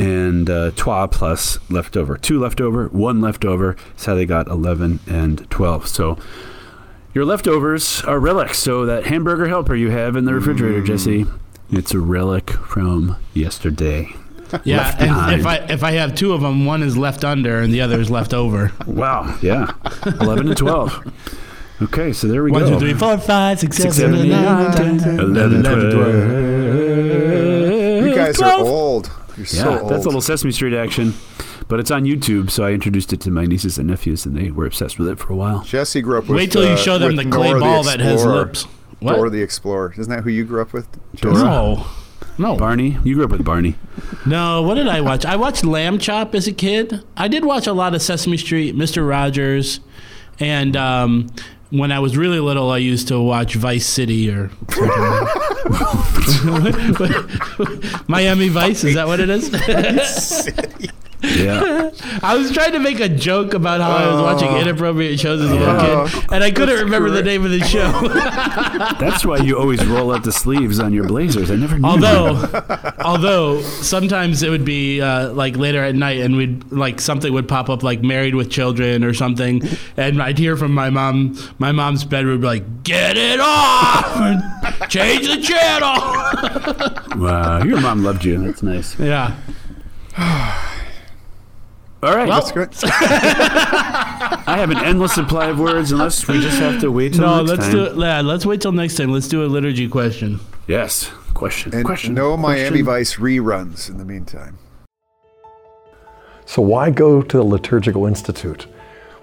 And 0.00 0.48
uh, 0.48 0.70
toi 0.76 1.06
plus 1.06 1.58
leftover. 1.70 2.16
Two 2.16 2.40
leftover, 2.40 2.88
one 2.88 3.20
leftover. 3.20 3.76
That's 3.90 4.06
how 4.06 4.14
they 4.14 4.26
got 4.26 4.48
11 4.48 5.00
and 5.06 5.48
12. 5.50 5.86
So 5.88 6.18
your 7.14 7.24
leftovers 7.24 8.02
are 8.04 8.18
relics. 8.18 8.58
So 8.58 8.86
that 8.86 9.06
hamburger 9.06 9.48
helper 9.48 9.74
you 9.74 9.90
have 9.90 10.16
in 10.16 10.24
the 10.24 10.34
refrigerator, 10.34 10.82
Jesse, 10.82 11.26
it's 11.70 11.92
a 11.92 12.00
relic 12.00 12.50
from 12.50 13.16
yesterday. 13.34 14.08
Yeah. 14.64 14.78
Left 14.78 15.00
And 15.00 15.40
if 15.40 15.46
I 15.46 15.56
if 15.68 15.84
I 15.84 15.92
have 15.92 16.14
two 16.16 16.32
of 16.32 16.40
them, 16.40 16.64
one 16.66 16.82
is 16.82 16.96
left 16.96 17.22
under 17.24 17.60
and 17.60 17.72
the 17.72 17.80
other 17.82 18.00
is 18.00 18.10
left 18.10 18.34
over. 18.34 18.72
Wow. 18.86 19.38
Yeah. 19.42 19.70
11 20.06 20.48
and 20.48 20.56
12. 20.56 21.12
Okay, 21.82 22.12
so 22.12 22.26
there 22.26 22.42
we 22.42 22.50
One, 22.50 22.62
go. 22.62 22.70
two, 22.70 22.78
three, 22.80 22.94
four, 22.94 23.16
five, 23.18 23.60
six, 23.60 23.76
Six, 23.76 23.94
seven, 23.96 24.16
seven, 24.18 24.26
eight, 24.26 24.32
eight, 24.34 24.42
nine, 24.42 24.70
nine, 24.74 24.98
ten, 24.98 25.20
11, 25.20 25.64
11, 25.64 25.90
12. 25.92 26.14
You 28.06 28.14
guys 28.14 28.36
Twelve. 28.36 28.62
are 28.62 28.66
old. 28.70 29.10
You're 29.40 29.46
Yeah, 29.64 29.76
so 29.76 29.78
old. 29.82 29.90
that's 29.92 30.04
a 30.04 30.08
little 30.08 30.20
Sesame 30.20 30.52
Street 30.52 30.74
action. 30.74 31.14
But 31.68 31.80
it's 31.80 31.90
on 31.90 32.04
YouTube, 32.04 32.50
so 32.50 32.64
I 32.64 32.72
introduced 32.72 33.12
it 33.12 33.20
to 33.22 33.30
my 33.30 33.46
nieces 33.46 33.78
and 33.78 33.88
nephews, 33.88 34.26
and 34.26 34.36
they 34.36 34.50
were 34.50 34.66
obsessed 34.66 34.98
with 34.98 35.08
it 35.08 35.18
for 35.18 35.32
a 35.32 35.36
while. 35.36 35.62
Jesse 35.62 36.00
grew 36.02 36.18
up 36.18 36.24
with. 36.28 36.36
Wait 36.36 36.50
till 36.52 36.64
you 36.64 36.70
uh, 36.72 36.76
show 36.76 36.98
them 36.98 37.16
the 37.16 37.24
clay 37.24 37.48
Nora 37.50 37.60
ball 37.60 37.82
that 37.84 38.00
has 38.00 38.24
lips. 38.24 38.64
What? 38.98 39.14
Dora 39.16 39.30
the 39.30 39.40
Explorer. 39.40 39.94
Isn't 39.96 40.10
that 40.12 40.24
who 40.24 40.30
you 40.30 40.44
grew 40.44 40.60
up 40.60 40.72
with? 40.72 40.86
Jesse? 41.14 41.32
No. 41.42 41.86
No. 42.38 42.56
Barney, 42.56 42.98
you 43.04 43.14
grew 43.14 43.24
up 43.24 43.30
with 43.30 43.44
Barney. 43.44 43.76
No, 44.26 44.62
what 44.62 44.74
did 44.74 44.88
I 44.88 45.00
watch? 45.00 45.24
I 45.24 45.36
watched 45.36 45.64
Lamb 45.64 45.98
Chop 45.98 46.34
as 46.34 46.46
a 46.48 46.52
kid. 46.52 47.02
I 47.16 47.28
did 47.28 47.44
watch 47.44 47.66
a 47.66 47.72
lot 47.72 47.94
of 47.94 48.02
Sesame 48.02 48.36
Street, 48.36 48.74
Mr. 48.74 49.06
Rogers, 49.08 49.80
and 50.38 50.76
um, 50.76 51.28
when 51.70 51.92
I 51.92 52.00
was 52.00 52.16
really 52.16 52.40
little, 52.40 52.70
I 52.70 52.78
used 52.78 53.08
to 53.08 53.20
watch 53.20 53.54
Vice 53.54 53.86
City 53.86 54.30
or 54.30 54.50
Miami 58.08 58.48
Vice. 58.48 58.84
Is 58.84 58.94
that 58.94 59.06
what 59.06 59.20
it 59.20 59.28
is? 59.30 59.50
Yeah. 61.22 61.90
I 62.22 62.36
was 62.36 62.52
trying 62.52 62.72
to 62.72 62.78
make 62.78 63.00
a 63.00 63.08
joke 63.08 63.54
about 63.54 63.80
how 63.80 63.90
I 63.90 64.06
was 64.12 64.22
watching 64.22 64.56
inappropriate 64.56 65.20
shows 65.20 65.40
as 65.40 65.50
a 65.50 65.54
little 65.54 65.68
Oh, 65.70 66.08
kid, 66.08 66.24
and 66.32 66.42
I 66.44 66.50
couldn't 66.50 66.78
remember 66.78 67.10
the 67.10 67.22
name 67.22 67.44
of 67.44 67.50
the 67.50 67.60
show. 67.60 67.90
That's 68.98 69.24
why 69.24 69.38
you 69.38 69.58
always 69.58 69.84
roll 69.86 70.10
up 70.10 70.22
the 70.22 70.32
sleeves 70.32 70.80
on 70.80 70.92
your 70.92 71.06
blazers. 71.06 71.50
I 71.50 71.56
never 71.56 71.78
knew. 71.78 71.86
although, 71.86 72.94
although 73.04 73.60
sometimes 73.60 74.42
it 74.42 74.50
would 74.50 74.64
be 74.64 75.00
uh, 75.00 75.30
like 75.32 75.56
later 75.56 75.82
at 75.84 75.94
night, 75.94 76.20
and 76.20 76.36
we'd 76.36 76.70
like 76.72 77.00
something 77.00 77.32
would 77.32 77.48
pop 77.48 77.68
up 77.68 77.82
like 77.82 78.02
"Married 78.02 78.34
with 78.34 78.50
Children" 78.50 79.04
or 79.04 79.14
something, 79.14 79.62
and 79.96 80.22
I'd 80.22 80.38
hear 80.38 80.56
from 80.56 80.72
my 80.72 80.90
mom. 80.90 81.36
My 81.58 81.72
mom's 81.72 82.04
bedroom 82.04 82.34
would 82.36 82.40
be 82.42 82.46
like, 82.46 82.82
"Get 82.84 83.16
it 83.16 83.40
off! 83.40 84.88
Change 84.88 85.26
the 85.26 85.40
channel." 85.42 86.96
Wow, 87.20 87.62
your 87.64 87.80
mom 87.80 88.02
loved 88.02 88.24
you. 88.24 88.38
That's 88.42 88.62
nice. 88.62 88.98
yeah. 88.98 89.36
All 92.02 92.16
right. 92.16 92.26
Well, 92.26 92.40
That's 92.40 92.52
great. 92.52 92.68
I 92.84 94.56
have 94.58 94.70
an 94.70 94.78
endless 94.78 95.14
supply 95.14 95.48
of 95.48 95.58
words 95.58 95.92
unless 95.92 96.26
we 96.26 96.40
just 96.40 96.58
have 96.58 96.80
to 96.80 96.90
wait 96.90 97.12
till 97.12 97.26
no, 97.26 97.38
next 97.38 97.50
let's 97.50 97.62
time. 97.64 97.72
do 97.72 97.84
it. 97.84 97.96
Yeah, 97.98 98.20
let's 98.22 98.46
wait 98.46 98.62
till 98.62 98.72
next 98.72 98.96
time. 98.96 99.12
Let's 99.12 99.28
do 99.28 99.44
a 99.44 99.46
liturgy 99.46 99.86
question. 99.86 100.40
Yes. 100.66 101.10
Question. 101.34 101.74
And 101.74 101.84
question. 101.84 102.14
no 102.14 102.36
Miami. 102.38 102.80
Vice 102.80 103.16
reruns 103.16 103.90
in 103.90 103.98
the 103.98 104.04
meantime. 104.04 104.58
So, 106.46 106.62
why 106.62 106.90
go 106.90 107.22
to 107.22 107.36
the 107.36 107.44
Liturgical 107.44 108.06
Institute? 108.06 108.66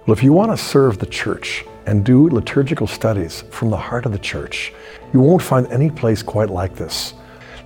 Well, 0.06 0.16
if 0.16 0.24
you 0.24 0.32
want 0.32 0.52
to 0.52 0.58
serve 0.58 1.00
the 1.00 1.06
church 1.06 1.66
and 1.88 2.06
do 2.06 2.30
liturgical 2.30 2.88
studies 2.88 3.44
from 3.50 3.70
the 3.70 3.78
heart 3.78 4.06
of 4.06 4.12
the 4.12 4.20
church, 4.20 4.72
you 5.14 5.20
won't 5.20 5.42
find 5.42 5.68
any 5.68 5.90
place 5.90 6.22
quite 6.22 6.50
like 6.50 6.76
this. 6.76 7.14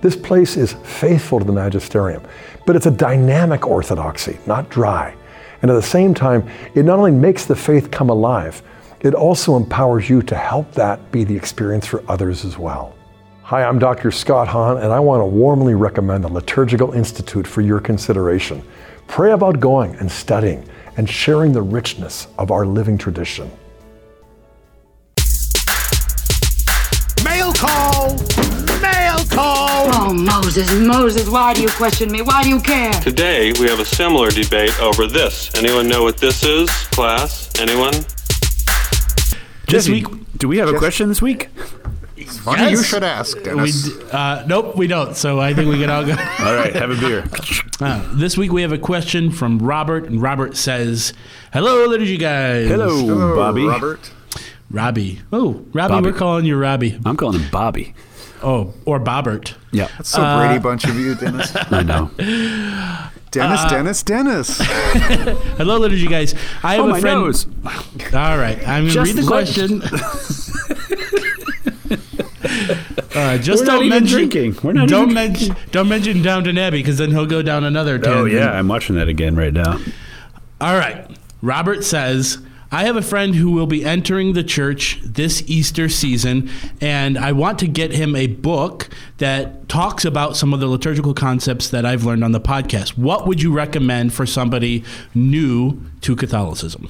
This 0.00 0.16
place 0.16 0.56
is 0.56 0.72
faithful 0.84 1.38
to 1.38 1.44
the 1.44 1.52
magisterium, 1.52 2.22
but 2.66 2.76
it's 2.76 2.86
a 2.86 2.90
dynamic 2.90 3.66
orthodoxy, 3.66 4.38
not 4.46 4.68
dry. 4.68 5.14
And 5.62 5.70
at 5.70 5.74
the 5.74 5.82
same 5.82 6.14
time, 6.14 6.48
it 6.74 6.84
not 6.84 6.98
only 6.98 7.12
makes 7.12 7.46
the 7.46 7.56
faith 7.56 7.90
come 7.90 8.10
alive, 8.10 8.62
it 9.00 9.14
also 9.14 9.56
empowers 9.56 10.08
you 10.08 10.22
to 10.22 10.34
help 10.36 10.72
that 10.72 11.10
be 11.10 11.24
the 11.24 11.36
experience 11.36 11.86
for 11.86 12.04
others 12.08 12.44
as 12.44 12.58
well. 12.58 12.94
Hi, 13.42 13.64
I'm 13.64 13.78
Dr. 13.78 14.10
Scott 14.10 14.48
Hahn, 14.48 14.78
and 14.78 14.92
I 14.92 15.00
want 15.00 15.20
to 15.20 15.26
warmly 15.26 15.74
recommend 15.74 16.24
the 16.24 16.32
Liturgical 16.32 16.92
Institute 16.92 17.46
for 17.46 17.60
your 17.60 17.80
consideration. 17.80 18.62
Pray 19.08 19.32
about 19.32 19.60
going 19.60 19.94
and 19.96 20.10
studying 20.10 20.68
and 20.96 21.08
sharing 21.08 21.52
the 21.52 21.62
richness 21.62 22.28
of 22.38 22.50
our 22.50 22.64
living 22.64 22.96
tradition. 22.96 23.50
Oh, 29.94 30.12
Moses, 30.14 30.72
Moses, 30.72 31.28
why 31.28 31.52
do 31.54 31.62
you 31.62 31.68
question 31.68 32.10
me? 32.10 32.22
Why 32.22 32.42
do 32.42 32.48
you 32.48 32.60
care? 32.60 32.92
Today, 32.92 33.52
we 33.60 33.68
have 33.68 33.78
a 33.80 33.84
similar 33.84 34.30
debate 34.30 34.78
over 34.80 35.06
this. 35.06 35.50
Anyone 35.54 35.88
know 35.88 36.02
what 36.02 36.16
this 36.18 36.44
is, 36.44 36.68
class? 36.88 37.50
Anyone? 37.60 37.92
This 37.92 39.86
Jesse, 39.86 39.92
week, 39.92 40.06
do 40.38 40.48
we 40.48 40.58
have 40.58 40.68
a 40.68 40.78
question 40.78 41.08
this 41.08 41.22
week? 41.22 41.48
Funny 42.44 42.70
you 42.70 42.82
should 42.82 43.02
ask, 43.04 43.36
we 43.36 43.42
Dennis. 43.42 43.82
d- 43.82 44.04
uh, 44.12 44.44
nope, 44.46 44.76
we 44.76 44.86
don't. 44.86 45.14
So 45.16 45.38
I 45.40 45.54
think 45.54 45.68
we 45.68 45.78
can 45.78 45.90
all 45.90 46.04
go. 46.04 46.12
All 46.40 46.54
right, 46.54 46.72
have 46.74 46.90
a 46.90 46.96
beer. 46.96 47.24
Uh, 47.80 48.08
this 48.14 48.36
week 48.36 48.52
we 48.52 48.62
have 48.62 48.72
a 48.72 48.78
question 48.78 49.30
from 49.30 49.58
Robert, 49.58 50.04
and 50.08 50.20
Robert 50.22 50.56
says, 50.56 51.12
"Hello, 51.52 51.86
liturgy 51.86 52.16
guys. 52.16 52.68
Hello, 52.68 52.96
Hello, 52.96 53.36
Bobby. 53.36 53.64
Robert. 53.66 54.10
Robbie. 54.70 55.20
Oh, 55.32 55.64
Robbie, 55.72 55.92
Bobby. 55.92 56.10
we're 56.10 56.16
calling 56.18 56.44
you 56.46 56.56
Robbie. 56.56 56.98
I'm 57.04 57.16
calling 57.16 57.40
him 57.40 57.50
Bobby. 57.50 57.94
Oh, 58.42 58.74
or 58.84 59.00
Bobbert. 59.00 59.54
Yeah, 59.70 59.88
That's 59.96 60.10
so 60.10 60.22
Brady 60.38 60.58
Bunch 60.58 60.84
of 60.84 60.98
you, 60.98 61.14
Dennis. 61.14 61.54
I 61.56 61.82
know. 61.82 62.10
Dennis, 63.30 63.60
Uh, 63.60 63.68
Dennis, 63.70 64.02
Dennis. 64.02 64.60
Hello, 65.56 65.78
liturgy 65.78 66.06
guys. 66.08 66.34
I 66.62 66.74
have 66.74 66.84
Oh, 66.84 66.88
a 66.88 66.92
my 66.92 67.00
friend. 67.00 67.20
nose. 67.20 67.46
All 68.12 68.36
right, 68.38 68.58
I'm 68.68 68.84
going 68.88 68.94
to 68.94 69.02
read 69.02 69.16
the 69.16 69.26
question. 69.26 69.82
uh, 73.14 73.38
just 73.38 73.62
We're 73.62 73.66
don't 73.66 73.84
even 73.84 73.88
mention 73.90 74.18
drinking. 74.28 74.56
We're 74.62 74.72
not 74.72 74.88
don't 74.88 75.10
even 75.10 75.14
mention 75.14 75.56
don't 75.70 75.88
mention 75.88 76.22
Downton 76.22 76.58
Abbey 76.58 76.78
because 76.80 76.98
then 76.98 77.10
he'll 77.10 77.26
go 77.26 77.42
down 77.42 77.64
another 77.64 77.98
tangent. 77.98 78.20
Oh 78.20 78.24
yeah, 78.24 78.50
I'm 78.52 78.68
watching 78.68 78.96
that 78.96 79.08
again 79.08 79.36
right 79.36 79.52
now. 79.52 79.78
All 80.60 80.76
right. 80.76 81.06
Robert 81.40 81.82
says, 81.84 82.38
I 82.74 82.84
have 82.84 82.96
a 82.96 83.02
friend 83.02 83.34
who 83.34 83.50
will 83.50 83.66
be 83.66 83.84
entering 83.84 84.32
the 84.32 84.42
church 84.42 84.98
this 85.04 85.42
Easter 85.46 85.90
season, 85.90 86.48
and 86.80 87.18
I 87.18 87.32
want 87.32 87.58
to 87.58 87.68
get 87.68 87.90
him 87.92 88.16
a 88.16 88.28
book 88.28 88.88
that 89.18 89.68
talks 89.68 90.06
about 90.06 90.38
some 90.38 90.54
of 90.54 90.60
the 90.60 90.66
liturgical 90.66 91.12
concepts 91.12 91.68
that 91.68 91.84
I've 91.84 92.04
learned 92.04 92.24
on 92.24 92.32
the 92.32 92.40
podcast. 92.40 92.96
What 92.96 93.26
would 93.26 93.42
you 93.42 93.52
recommend 93.52 94.14
for 94.14 94.24
somebody 94.24 94.84
new 95.14 95.82
to 96.00 96.16
Catholicism? 96.16 96.88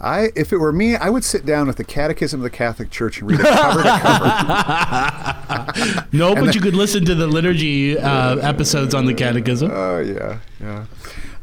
I, 0.00 0.28
if 0.34 0.52
it 0.52 0.58
were 0.58 0.72
me, 0.72 0.96
I 0.96 1.10
would 1.10 1.24
sit 1.24 1.46
down 1.46 1.66
with 1.66 1.76
the 1.76 1.84
Catechism 1.84 2.40
of 2.40 2.44
the 2.44 2.50
Catholic 2.50 2.90
Church 2.90 3.20
and 3.20 3.30
read 3.30 3.40
it 3.40 3.46
cover 3.46 3.82
to 3.82 3.98
cover. 4.00 6.02
No, 6.12 6.28
And 6.28 6.36
but 6.36 6.44
then- 6.46 6.54
you 6.54 6.60
could 6.60 6.74
listen 6.74 7.04
to 7.04 7.14
the 7.14 7.26
liturgy 7.26 7.98
uh, 7.98 8.36
episodes 8.36 8.94
on 8.94 9.06
the 9.06 9.14
catechism. 9.14 9.70
Oh 9.72 9.98
yeah, 9.98 10.38
yeah. 10.60 10.86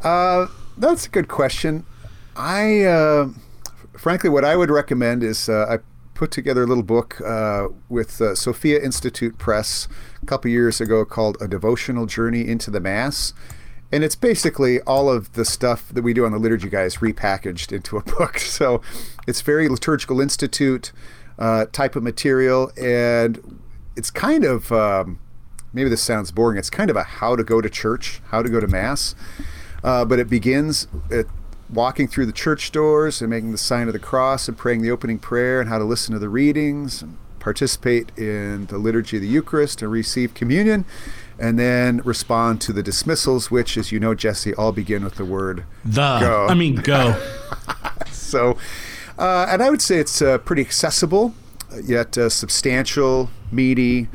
Uh, 0.02 0.48
that's 0.78 1.06
a 1.06 1.10
good 1.10 1.28
question. 1.28 1.86
I, 2.36 2.84
uh, 2.84 3.30
frankly, 3.98 4.30
what 4.30 4.44
I 4.44 4.56
would 4.56 4.70
recommend 4.70 5.24
is 5.24 5.50
uh, 5.50 5.66
I 5.70 5.80
put 6.14 6.32
together 6.32 6.64
a 6.64 6.68
little 6.68 6.84
book 6.84 7.20
uh, 7.22 7.68
with 7.90 8.22
uh, 8.22 8.36
Sophia 8.36 8.82
Institute 8.82 9.38
Press 9.38 9.88
a 10.22 10.26
couple 10.26 10.50
years 10.50 10.80
ago 10.80 11.06
called 11.06 11.38
A 11.42 11.48
Devotional 11.48 12.06
Journey 12.06 12.48
into 12.48 12.72
the 12.72 12.80
Mass. 12.80 13.34
And 13.92 14.04
it's 14.04 14.16
basically 14.16 14.82
all 14.82 15.10
of 15.10 15.34
the 15.34 15.46
stuff 15.46 15.90
that 15.90 16.02
we 16.02 16.14
do 16.14 16.26
on 16.26 16.32
the 16.32 16.40
Liturgy 16.40 16.70
Guys 16.70 16.98
repackaged 16.98 17.72
into 17.72 17.98
a 17.98 18.04
book. 18.18 18.40
So 18.40 18.82
it's 19.28 19.42
very 19.42 19.70
Liturgical 19.70 20.20
Institute 20.20 20.92
uh, 21.38 21.66
type 21.72 21.96
of 21.96 22.04
material. 22.04 22.72
And 22.76 23.60
it's 23.96 24.10
kind 24.10 24.44
of, 24.46 24.72
um, 24.72 25.20
maybe 25.74 25.90
this 25.90 26.02
sounds 26.02 26.32
boring, 26.32 26.58
it's 26.58 26.72
kind 26.72 26.90
of 26.90 26.96
a 26.96 27.04
how 27.04 27.36
to 27.36 27.44
go 27.44 27.62
to 27.62 27.70
church, 27.70 28.22
how 28.30 28.42
to 28.42 28.50
go 28.50 28.60
to 28.60 28.68
Mass. 28.68 29.14
Uh, 29.84 30.06
but 30.06 30.18
it 30.18 30.30
begins 30.30 30.88
at 31.12 31.26
walking 31.70 32.08
through 32.08 32.26
the 32.26 32.32
church 32.34 32.72
doors 32.72 33.22
and 33.22 33.30
making 33.30 33.52
the 33.52 33.58
sign 33.58 33.88
of 33.88 33.94
the 33.94 34.00
cross 34.00 34.48
and 34.48 34.58
praying 34.58 34.82
the 34.82 34.92
opening 34.92 35.20
prayer 35.20 35.60
and 35.60 35.70
how 35.70 35.78
to 35.78 35.84
listen 35.84 36.14
to 36.14 36.20
the 36.20 36.30
readings 36.30 37.02
and 37.02 37.18
participate 37.40 38.12
in 38.18 38.68
the 38.68 38.78
liturgy 38.78 39.18
of 39.18 39.22
the 39.22 39.28
Eucharist 39.28 39.82
and 39.82 39.92
receive 39.92 40.34
communion 40.34 40.86
and 41.38 41.60
then 41.60 41.98
respond 42.06 42.62
to 42.62 42.72
the 42.72 42.84
dismissals, 42.84 43.50
which, 43.50 43.76
as 43.76 43.92
you 43.92 44.00
know, 44.00 44.14
Jesse, 44.14 44.54
all 44.54 44.72
begin 44.72 45.04
with 45.04 45.16
the 45.16 45.26
word 45.26 45.66
The, 45.84 46.20
go. 46.20 46.48
I 46.48 46.54
mean, 46.54 46.76
go. 46.76 47.22
so, 48.12 48.58
uh, 49.18 49.48
and 49.50 49.62
I 49.62 49.70
would 49.70 49.82
say 49.82 49.98
it's 49.98 50.22
uh, 50.22 50.38
pretty 50.38 50.62
accessible, 50.62 51.34
yet 51.84 52.18
uh, 52.18 52.30
substantial, 52.30 53.30
meaty. 53.52 54.08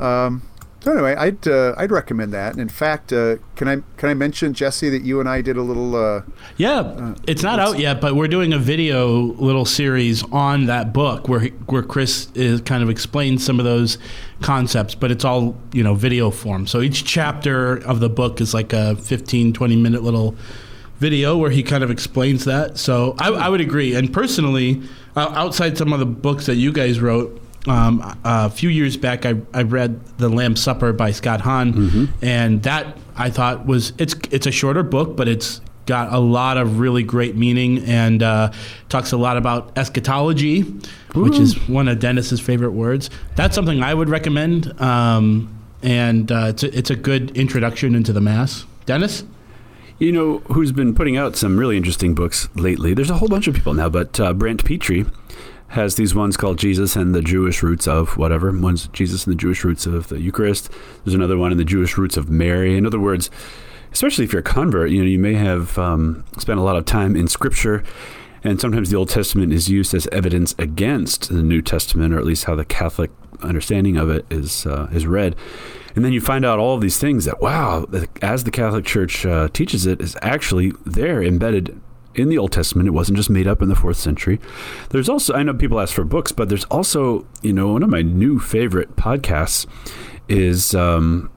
Um, 0.00 0.42
so 0.82 0.92
anyway, 0.92 1.14
I'd 1.14 1.46
uh, 1.46 1.74
I'd 1.76 1.92
recommend 1.92 2.32
that. 2.32 2.52
And 2.52 2.60
in 2.60 2.68
fact, 2.68 3.12
uh, 3.12 3.36
can 3.54 3.68
I 3.68 3.76
can 3.96 4.08
I 4.08 4.14
mention 4.14 4.52
Jesse 4.52 4.90
that 4.90 5.02
you 5.02 5.20
and 5.20 5.28
I 5.28 5.40
did 5.40 5.56
a 5.56 5.62
little 5.62 5.94
uh, 5.94 6.22
Yeah, 6.56 7.14
it's 7.26 7.42
not 7.42 7.60
out 7.60 7.78
yet, 7.78 8.00
but 8.00 8.16
we're 8.16 8.28
doing 8.28 8.52
a 8.52 8.58
video 8.58 9.08
little 9.08 9.64
series 9.64 10.24
on 10.32 10.66
that 10.66 10.92
book 10.92 11.28
where 11.28 11.46
where 11.66 11.82
Chris 11.82 12.28
is 12.34 12.60
kind 12.62 12.82
of 12.82 12.90
explains 12.90 13.44
some 13.44 13.60
of 13.60 13.64
those 13.64 13.98
concepts, 14.40 14.94
but 14.96 15.10
it's 15.10 15.24
all 15.24 15.56
you 15.72 15.84
know 15.84 15.94
video 15.94 16.30
form. 16.30 16.66
So 16.66 16.80
each 16.80 17.04
chapter 17.04 17.76
of 17.76 18.00
the 18.00 18.08
book 18.08 18.40
is 18.40 18.52
like 18.52 18.72
a 18.72 18.96
15, 18.96 19.52
20 19.52 19.76
minute 19.76 20.02
little 20.02 20.34
video 20.98 21.36
where 21.36 21.50
he 21.50 21.62
kind 21.62 21.82
of 21.82 21.90
explains 21.90 22.44
that. 22.44 22.78
So 22.78 23.16
I, 23.18 23.30
I 23.30 23.48
would 23.48 23.60
agree. 23.60 23.94
And 23.94 24.12
personally, 24.12 24.82
uh, 25.16 25.32
outside 25.34 25.76
some 25.76 25.92
of 25.92 25.98
the 25.98 26.06
books 26.06 26.46
that 26.46 26.56
you 26.56 26.72
guys 26.72 27.00
wrote. 27.00 27.41
Um, 27.66 28.18
a 28.24 28.50
few 28.50 28.68
years 28.68 28.96
back, 28.96 29.24
I, 29.24 29.34
I 29.54 29.62
read 29.62 30.04
The 30.18 30.28
Lamb's 30.28 30.60
Supper 30.60 30.92
by 30.92 31.12
Scott 31.12 31.40
Hahn, 31.42 32.12
and 32.20 32.62
that 32.64 32.96
I 33.16 33.30
thought 33.30 33.66
was 33.66 33.92
it's 33.98 34.14
it's 34.30 34.46
a 34.46 34.50
shorter 34.50 34.82
book, 34.82 35.16
but 35.16 35.28
it's 35.28 35.60
got 35.86 36.12
a 36.12 36.18
lot 36.18 36.56
of 36.56 36.78
really 36.78 37.02
great 37.02 37.36
meaning 37.36 37.78
and 37.84 38.22
uh, 38.22 38.52
talks 38.88 39.12
a 39.12 39.16
lot 39.16 39.36
about 39.36 39.76
eschatology, 39.76 40.62
which 41.14 41.38
is 41.38 41.68
one 41.68 41.88
of 41.88 41.98
Dennis's 41.98 42.40
favorite 42.40 42.70
words. 42.72 43.10
That's 43.36 43.54
something 43.54 43.82
I 43.82 43.94
would 43.94 44.08
recommend, 44.08 44.80
um, 44.80 45.56
and 45.82 46.30
uh, 46.32 46.46
it's 46.48 46.62
a, 46.64 46.76
it's 46.78 46.90
a 46.90 46.96
good 46.96 47.36
introduction 47.36 47.94
into 47.94 48.12
the 48.12 48.20
Mass. 48.20 48.64
Dennis. 48.86 49.24
You 49.98 50.10
know 50.10 50.38
who's 50.46 50.72
been 50.72 50.94
putting 50.96 51.16
out 51.16 51.36
some 51.36 51.56
really 51.56 51.76
interesting 51.76 52.12
books 52.14 52.48
lately? 52.56 52.92
There's 52.92 53.10
a 53.10 53.18
whole 53.18 53.28
bunch 53.28 53.46
of 53.46 53.54
people 53.54 53.72
now, 53.72 53.88
but 53.88 54.18
uh, 54.18 54.32
Brant 54.32 54.64
Pitre 54.64 55.04
has 55.72 55.96
these 55.96 56.14
ones 56.14 56.36
called 56.36 56.58
Jesus 56.58 56.96
and 56.96 57.14
the 57.14 57.22
Jewish 57.22 57.62
Roots 57.62 57.88
of 57.88 58.18
whatever. 58.18 58.52
One's 58.52 58.88
Jesus 58.88 59.26
and 59.26 59.32
the 59.32 59.38
Jewish 59.38 59.64
Roots 59.64 59.86
of 59.86 60.08
the 60.08 60.20
Eucharist. 60.20 60.70
There's 61.02 61.14
another 61.14 61.38
one 61.38 61.50
in 61.50 61.56
the 61.56 61.64
Jewish 61.64 61.96
Roots 61.96 62.18
of 62.18 62.28
Mary. 62.28 62.76
In 62.76 62.84
other 62.84 63.00
words, 63.00 63.30
especially 63.90 64.26
if 64.26 64.34
you're 64.34 64.40
a 64.40 64.44
convert, 64.44 64.90
you 64.90 65.00
know, 65.00 65.08
you 65.08 65.18
may 65.18 65.32
have 65.32 65.78
um, 65.78 66.24
spent 66.36 66.58
a 66.58 66.62
lot 66.62 66.76
of 66.76 66.84
time 66.84 67.16
in 67.16 67.26
Scripture, 67.26 67.82
and 68.44 68.60
sometimes 68.60 68.90
the 68.90 68.98
Old 68.98 69.08
Testament 69.08 69.50
is 69.50 69.70
used 69.70 69.94
as 69.94 70.06
evidence 70.08 70.54
against 70.58 71.30
the 71.30 71.42
New 71.42 71.62
Testament, 71.62 72.12
or 72.12 72.18
at 72.18 72.26
least 72.26 72.44
how 72.44 72.54
the 72.54 72.66
Catholic 72.66 73.10
understanding 73.40 73.96
of 73.96 74.10
it 74.10 74.26
is 74.28 74.66
uh, 74.66 74.90
is 74.92 75.06
read. 75.06 75.34
And 75.94 76.04
then 76.04 76.12
you 76.12 76.20
find 76.20 76.44
out 76.44 76.58
all 76.58 76.74
of 76.74 76.82
these 76.82 76.98
things 76.98 77.24
that 77.24 77.40
wow, 77.40 77.86
as 78.20 78.44
the 78.44 78.50
Catholic 78.50 78.84
Church 78.84 79.24
uh, 79.24 79.48
teaches 79.48 79.86
it, 79.86 80.02
is 80.02 80.18
actually 80.20 80.72
there 80.84 81.22
embedded 81.22 81.80
in 82.14 82.28
the 82.28 82.38
Old 82.38 82.52
Testament. 82.52 82.88
It 82.88 82.92
wasn't 82.92 83.16
just 83.16 83.30
made 83.30 83.46
up 83.46 83.62
in 83.62 83.68
the 83.68 83.74
fourth 83.74 83.96
century. 83.96 84.40
There's 84.90 85.08
also 85.08 85.34
I 85.34 85.42
know 85.42 85.54
people 85.54 85.80
ask 85.80 85.94
for 85.94 86.04
books, 86.04 86.32
but 86.32 86.48
there's 86.48 86.64
also 86.64 87.26
you 87.42 87.52
know 87.52 87.72
one 87.72 87.82
of 87.82 87.90
my 87.90 88.02
new 88.02 88.38
favorite 88.38 88.96
podcasts 88.96 89.66
is 90.28 90.74
um, 90.74 91.30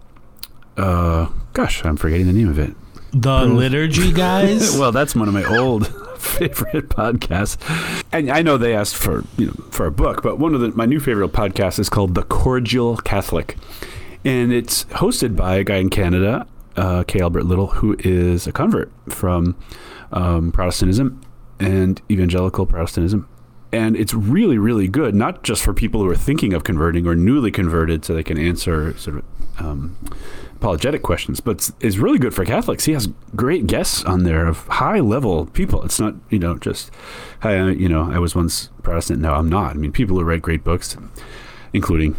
uh, 0.78 1.28
gosh, 1.54 1.84
I'm 1.86 1.98
forgetting 1.98 2.28
the 2.28 2.34
name 2.34 2.50
of 2.50 2.60
it. 2.60 2.76
The 3.12 3.46
liturgy 3.46 4.12
guys. 4.14 4.78
well, 4.78 4.92
that's 4.92 5.16
one 5.16 5.28
of 5.28 5.34
my 5.34 5.46
old 5.46 5.88
favorite 6.20 6.90
podcasts. 6.90 7.58
And 8.12 8.30
I 8.30 8.42
know 8.42 8.58
they 8.58 8.76
asked 8.76 8.96
for 8.96 9.24
you 9.38 9.48
know 9.48 9.54
for 9.72 9.86
a 9.86 9.92
book, 9.92 10.22
but 10.22 10.38
one 10.40 10.54
of 10.54 10.62
the, 10.62 10.70
my 10.70 10.86
new 10.86 11.00
favorite 11.00 11.32
podcasts 11.32 11.80
is 11.80 11.90
called 11.90 12.16
The 12.16 12.24
Cordial 12.24 12.98
Catholic, 12.98 13.58
and 14.24 14.52
it's 14.52 14.86
hosted 14.86 15.36
by 15.36 15.56
a 15.56 15.64
guy 15.64 15.78
in 15.78 15.90
Canada, 15.90 16.46
uh, 16.76 17.04
K. 17.04 17.20
Albert 17.20 17.44
Little, 17.46 17.68
who 17.68 17.96
is 18.00 18.48
a 18.48 18.52
convert 18.52 18.92
from 19.10 19.56
um, 20.12 20.52
Protestantism 20.52 21.22
and 21.60 22.02
evangelical 22.10 22.66
Protestantism. 22.66 23.28
And 23.72 23.98
it's 23.98 24.14
really, 24.14 24.58
really 24.58 24.88
good, 24.88 25.16
not 25.16 25.44
just 25.44 25.62
for 25.62 25.74
people 25.74 26.02
who 26.02 26.10
are 26.10 26.16
thinking 26.16 26.54
of 26.54 26.64
converting 26.64 27.06
or 27.06 27.16
newly 27.16 27.52
converted 27.52 28.06
so 28.06 28.14
they 28.14 28.24
can 28.24 28.38
answer 28.38 28.98
sort 28.98 29.18
of 29.18 29.26
um, 29.58 29.98
apologetic 30.56 31.02
questions, 31.02 31.40
but 31.40 31.70
it's, 31.82 31.98
really 31.98 32.18
good 32.18 32.34
for 32.34 32.46
Catholics. 32.46 32.86
He 32.86 32.94
has 32.94 33.08
great 33.36 33.68
guests 33.68 34.04
on 34.04 34.24
there 34.24 34.48
of 34.48 34.68
high 34.68 35.00
level 35.00 35.46
people. 35.48 35.84
It's 35.84 36.00
not, 36.00 36.16
you 36.30 36.40
know, 36.40 36.58
just, 36.58 36.92
hi, 37.42 37.70
you 37.70 37.90
know, 37.90 38.10
I 38.12 38.20
was 38.20 38.36
once 38.36 38.70
Protestant, 38.82 39.22
now 39.22 39.36
I'm 39.36 39.50
not. 39.50 39.72
I 39.72 39.74
mean, 39.74 39.92
people 39.92 40.18
who 40.18 40.24
write 40.24 40.42
great 40.42 40.64
books, 40.64 40.96
including 41.74 42.16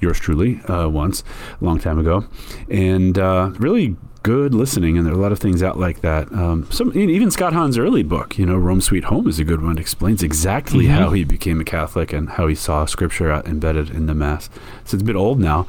yours 0.00 0.18
truly, 0.20 0.60
uh, 0.62 0.88
once, 0.88 1.22
a 1.60 1.64
long 1.64 1.78
time 1.78 1.98
ago, 1.98 2.24
and 2.70 3.18
uh, 3.18 3.50
really 3.58 3.96
good 4.22 4.52
listening. 4.54 4.98
And 4.98 5.06
there 5.06 5.14
are 5.14 5.16
a 5.16 5.20
lot 5.20 5.30
of 5.30 5.38
things 5.38 5.62
out 5.62 5.78
like 5.78 6.00
that. 6.00 6.32
Um, 6.32 6.66
some 6.70 6.96
even 6.98 7.30
Scott 7.30 7.52
Hahn's 7.52 7.78
early 7.78 8.02
book, 8.02 8.36
you 8.38 8.44
know, 8.44 8.56
Rome 8.56 8.80
Sweet 8.80 9.04
Home, 9.04 9.28
is 9.28 9.38
a 9.38 9.44
good 9.44 9.62
one. 9.62 9.78
It 9.78 9.80
explains 9.80 10.22
exactly 10.22 10.86
Mhm. 10.86 10.90
how 10.90 11.10
he 11.10 11.22
became 11.22 11.60
a 11.60 11.64
Catholic 11.64 12.12
and 12.12 12.30
how 12.30 12.48
he 12.48 12.54
saw 12.56 12.86
Scripture 12.86 13.30
embedded 13.46 13.90
in 13.90 14.06
the 14.06 14.14
Mass. 14.14 14.50
So 14.84 14.96
it's 14.96 15.02
a 15.02 15.06
bit 15.06 15.14
old 15.16 15.38
now, 15.38 15.66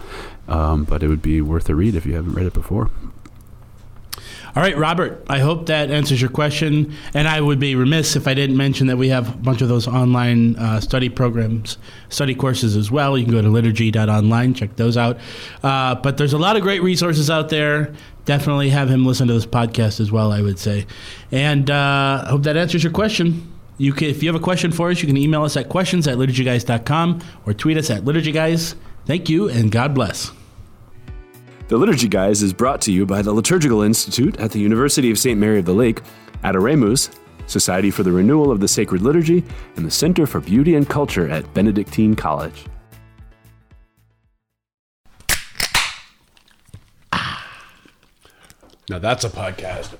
um, 0.47 0.85
but 0.85 1.03
it 1.03 1.07
would 1.07 1.21
be 1.21 1.39
worth 1.39 1.69
a 1.69 1.75
read 1.75 1.93
if 1.93 2.05
you 2.07 2.15
haven't 2.15 2.33
read 2.33 2.47
it 2.47 2.53
before. 2.53 2.89
All 4.57 4.63
right, 4.63 4.75
Robert, 4.75 5.23
I 5.29 5.37
hope 5.37 5.67
that 5.67 5.91
answers 5.91 6.19
your 6.19 6.31
question. 6.31 6.91
And 7.13 7.27
I 7.27 7.39
would 7.39 7.59
be 7.59 7.75
remiss 7.75 8.15
if 8.15 8.27
I 8.27 8.33
didn't 8.33 8.57
mention 8.57 8.87
that 8.87 8.97
we 8.97 9.09
have 9.09 9.35
a 9.35 9.37
bunch 9.37 9.61
of 9.61 9.69
those 9.69 9.87
online 9.87 10.55
uh, 10.55 10.79
study 10.79 11.09
programs, 11.09 11.77
study 12.09 12.33
courses 12.33 12.75
as 12.75 12.89
well. 12.89 13.19
You 13.19 13.25
can 13.25 13.35
go 13.35 13.41
to 13.43 13.49
liturgy.online, 13.49 14.55
check 14.55 14.75
those 14.75 14.97
out. 14.97 15.19
Uh, 15.61 15.93
but 15.93 16.17
there's 16.17 16.33
a 16.33 16.39
lot 16.39 16.55
of 16.55 16.63
great 16.63 16.81
resources 16.81 17.29
out 17.29 17.49
there. 17.49 17.93
Definitely 18.25 18.71
have 18.71 18.89
him 18.89 19.05
listen 19.05 19.27
to 19.27 19.33
this 19.35 19.45
podcast 19.45 19.99
as 19.99 20.11
well, 20.11 20.31
I 20.31 20.41
would 20.41 20.57
say. 20.57 20.87
And 21.31 21.69
uh, 21.69 22.23
I 22.25 22.29
hope 22.31 22.41
that 22.41 22.57
answers 22.57 22.83
your 22.83 22.93
question. 22.93 23.53
You 23.77 23.93
can, 23.93 24.07
if 24.07 24.23
you 24.23 24.29
have 24.29 24.41
a 24.41 24.43
question 24.43 24.71
for 24.71 24.89
us, 24.89 25.03
you 25.03 25.07
can 25.07 25.17
email 25.17 25.43
us 25.43 25.55
at 25.55 25.69
questions 25.69 26.07
at 26.07 26.17
liturgyguys.com 26.17 27.21
or 27.45 27.53
tweet 27.53 27.77
us 27.77 27.91
at 27.91 28.05
liturgyguys. 28.05 28.73
Thank 29.05 29.29
you, 29.29 29.49
and 29.49 29.71
God 29.71 29.93
bless. 29.93 30.31
The 31.67 31.75
Liturgy 31.75 32.07
Guys 32.07 32.43
is 32.43 32.53
brought 32.53 32.79
to 32.83 32.93
you 32.93 33.05
by 33.05 33.21
the 33.21 33.33
Liturgical 33.33 33.81
Institute 33.81 34.39
at 34.39 34.51
the 34.51 34.59
University 34.59 35.11
of 35.11 35.19
St. 35.19 35.37
Mary 35.37 35.59
of 35.59 35.65
the 35.65 35.73
Lake, 35.73 36.01
Adoremus, 36.45 37.13
Society 37.45 37.91
for 37.91 38.03
the 38.03 38.11
Renewal 38.11 38.51
of 38.51 38.61
the 38.61 38.69
Sacred 38.69 39.01
Liturgy, 39.01 39.43
and 39.75 39.85
the 39.85 39.91
Center 39.91 40.25
for 40.25 40.39
Beauty 40.39 40.75
and 40.75 40.87
Culture 40.87 41.27
at 41.27 41.53
Benedictine 41.53 42.15
College. 42.15 42.67
Now 48.89 48.99
that's 48.99 49.25
a 49.25 49.29
podcast. 49.29 49.97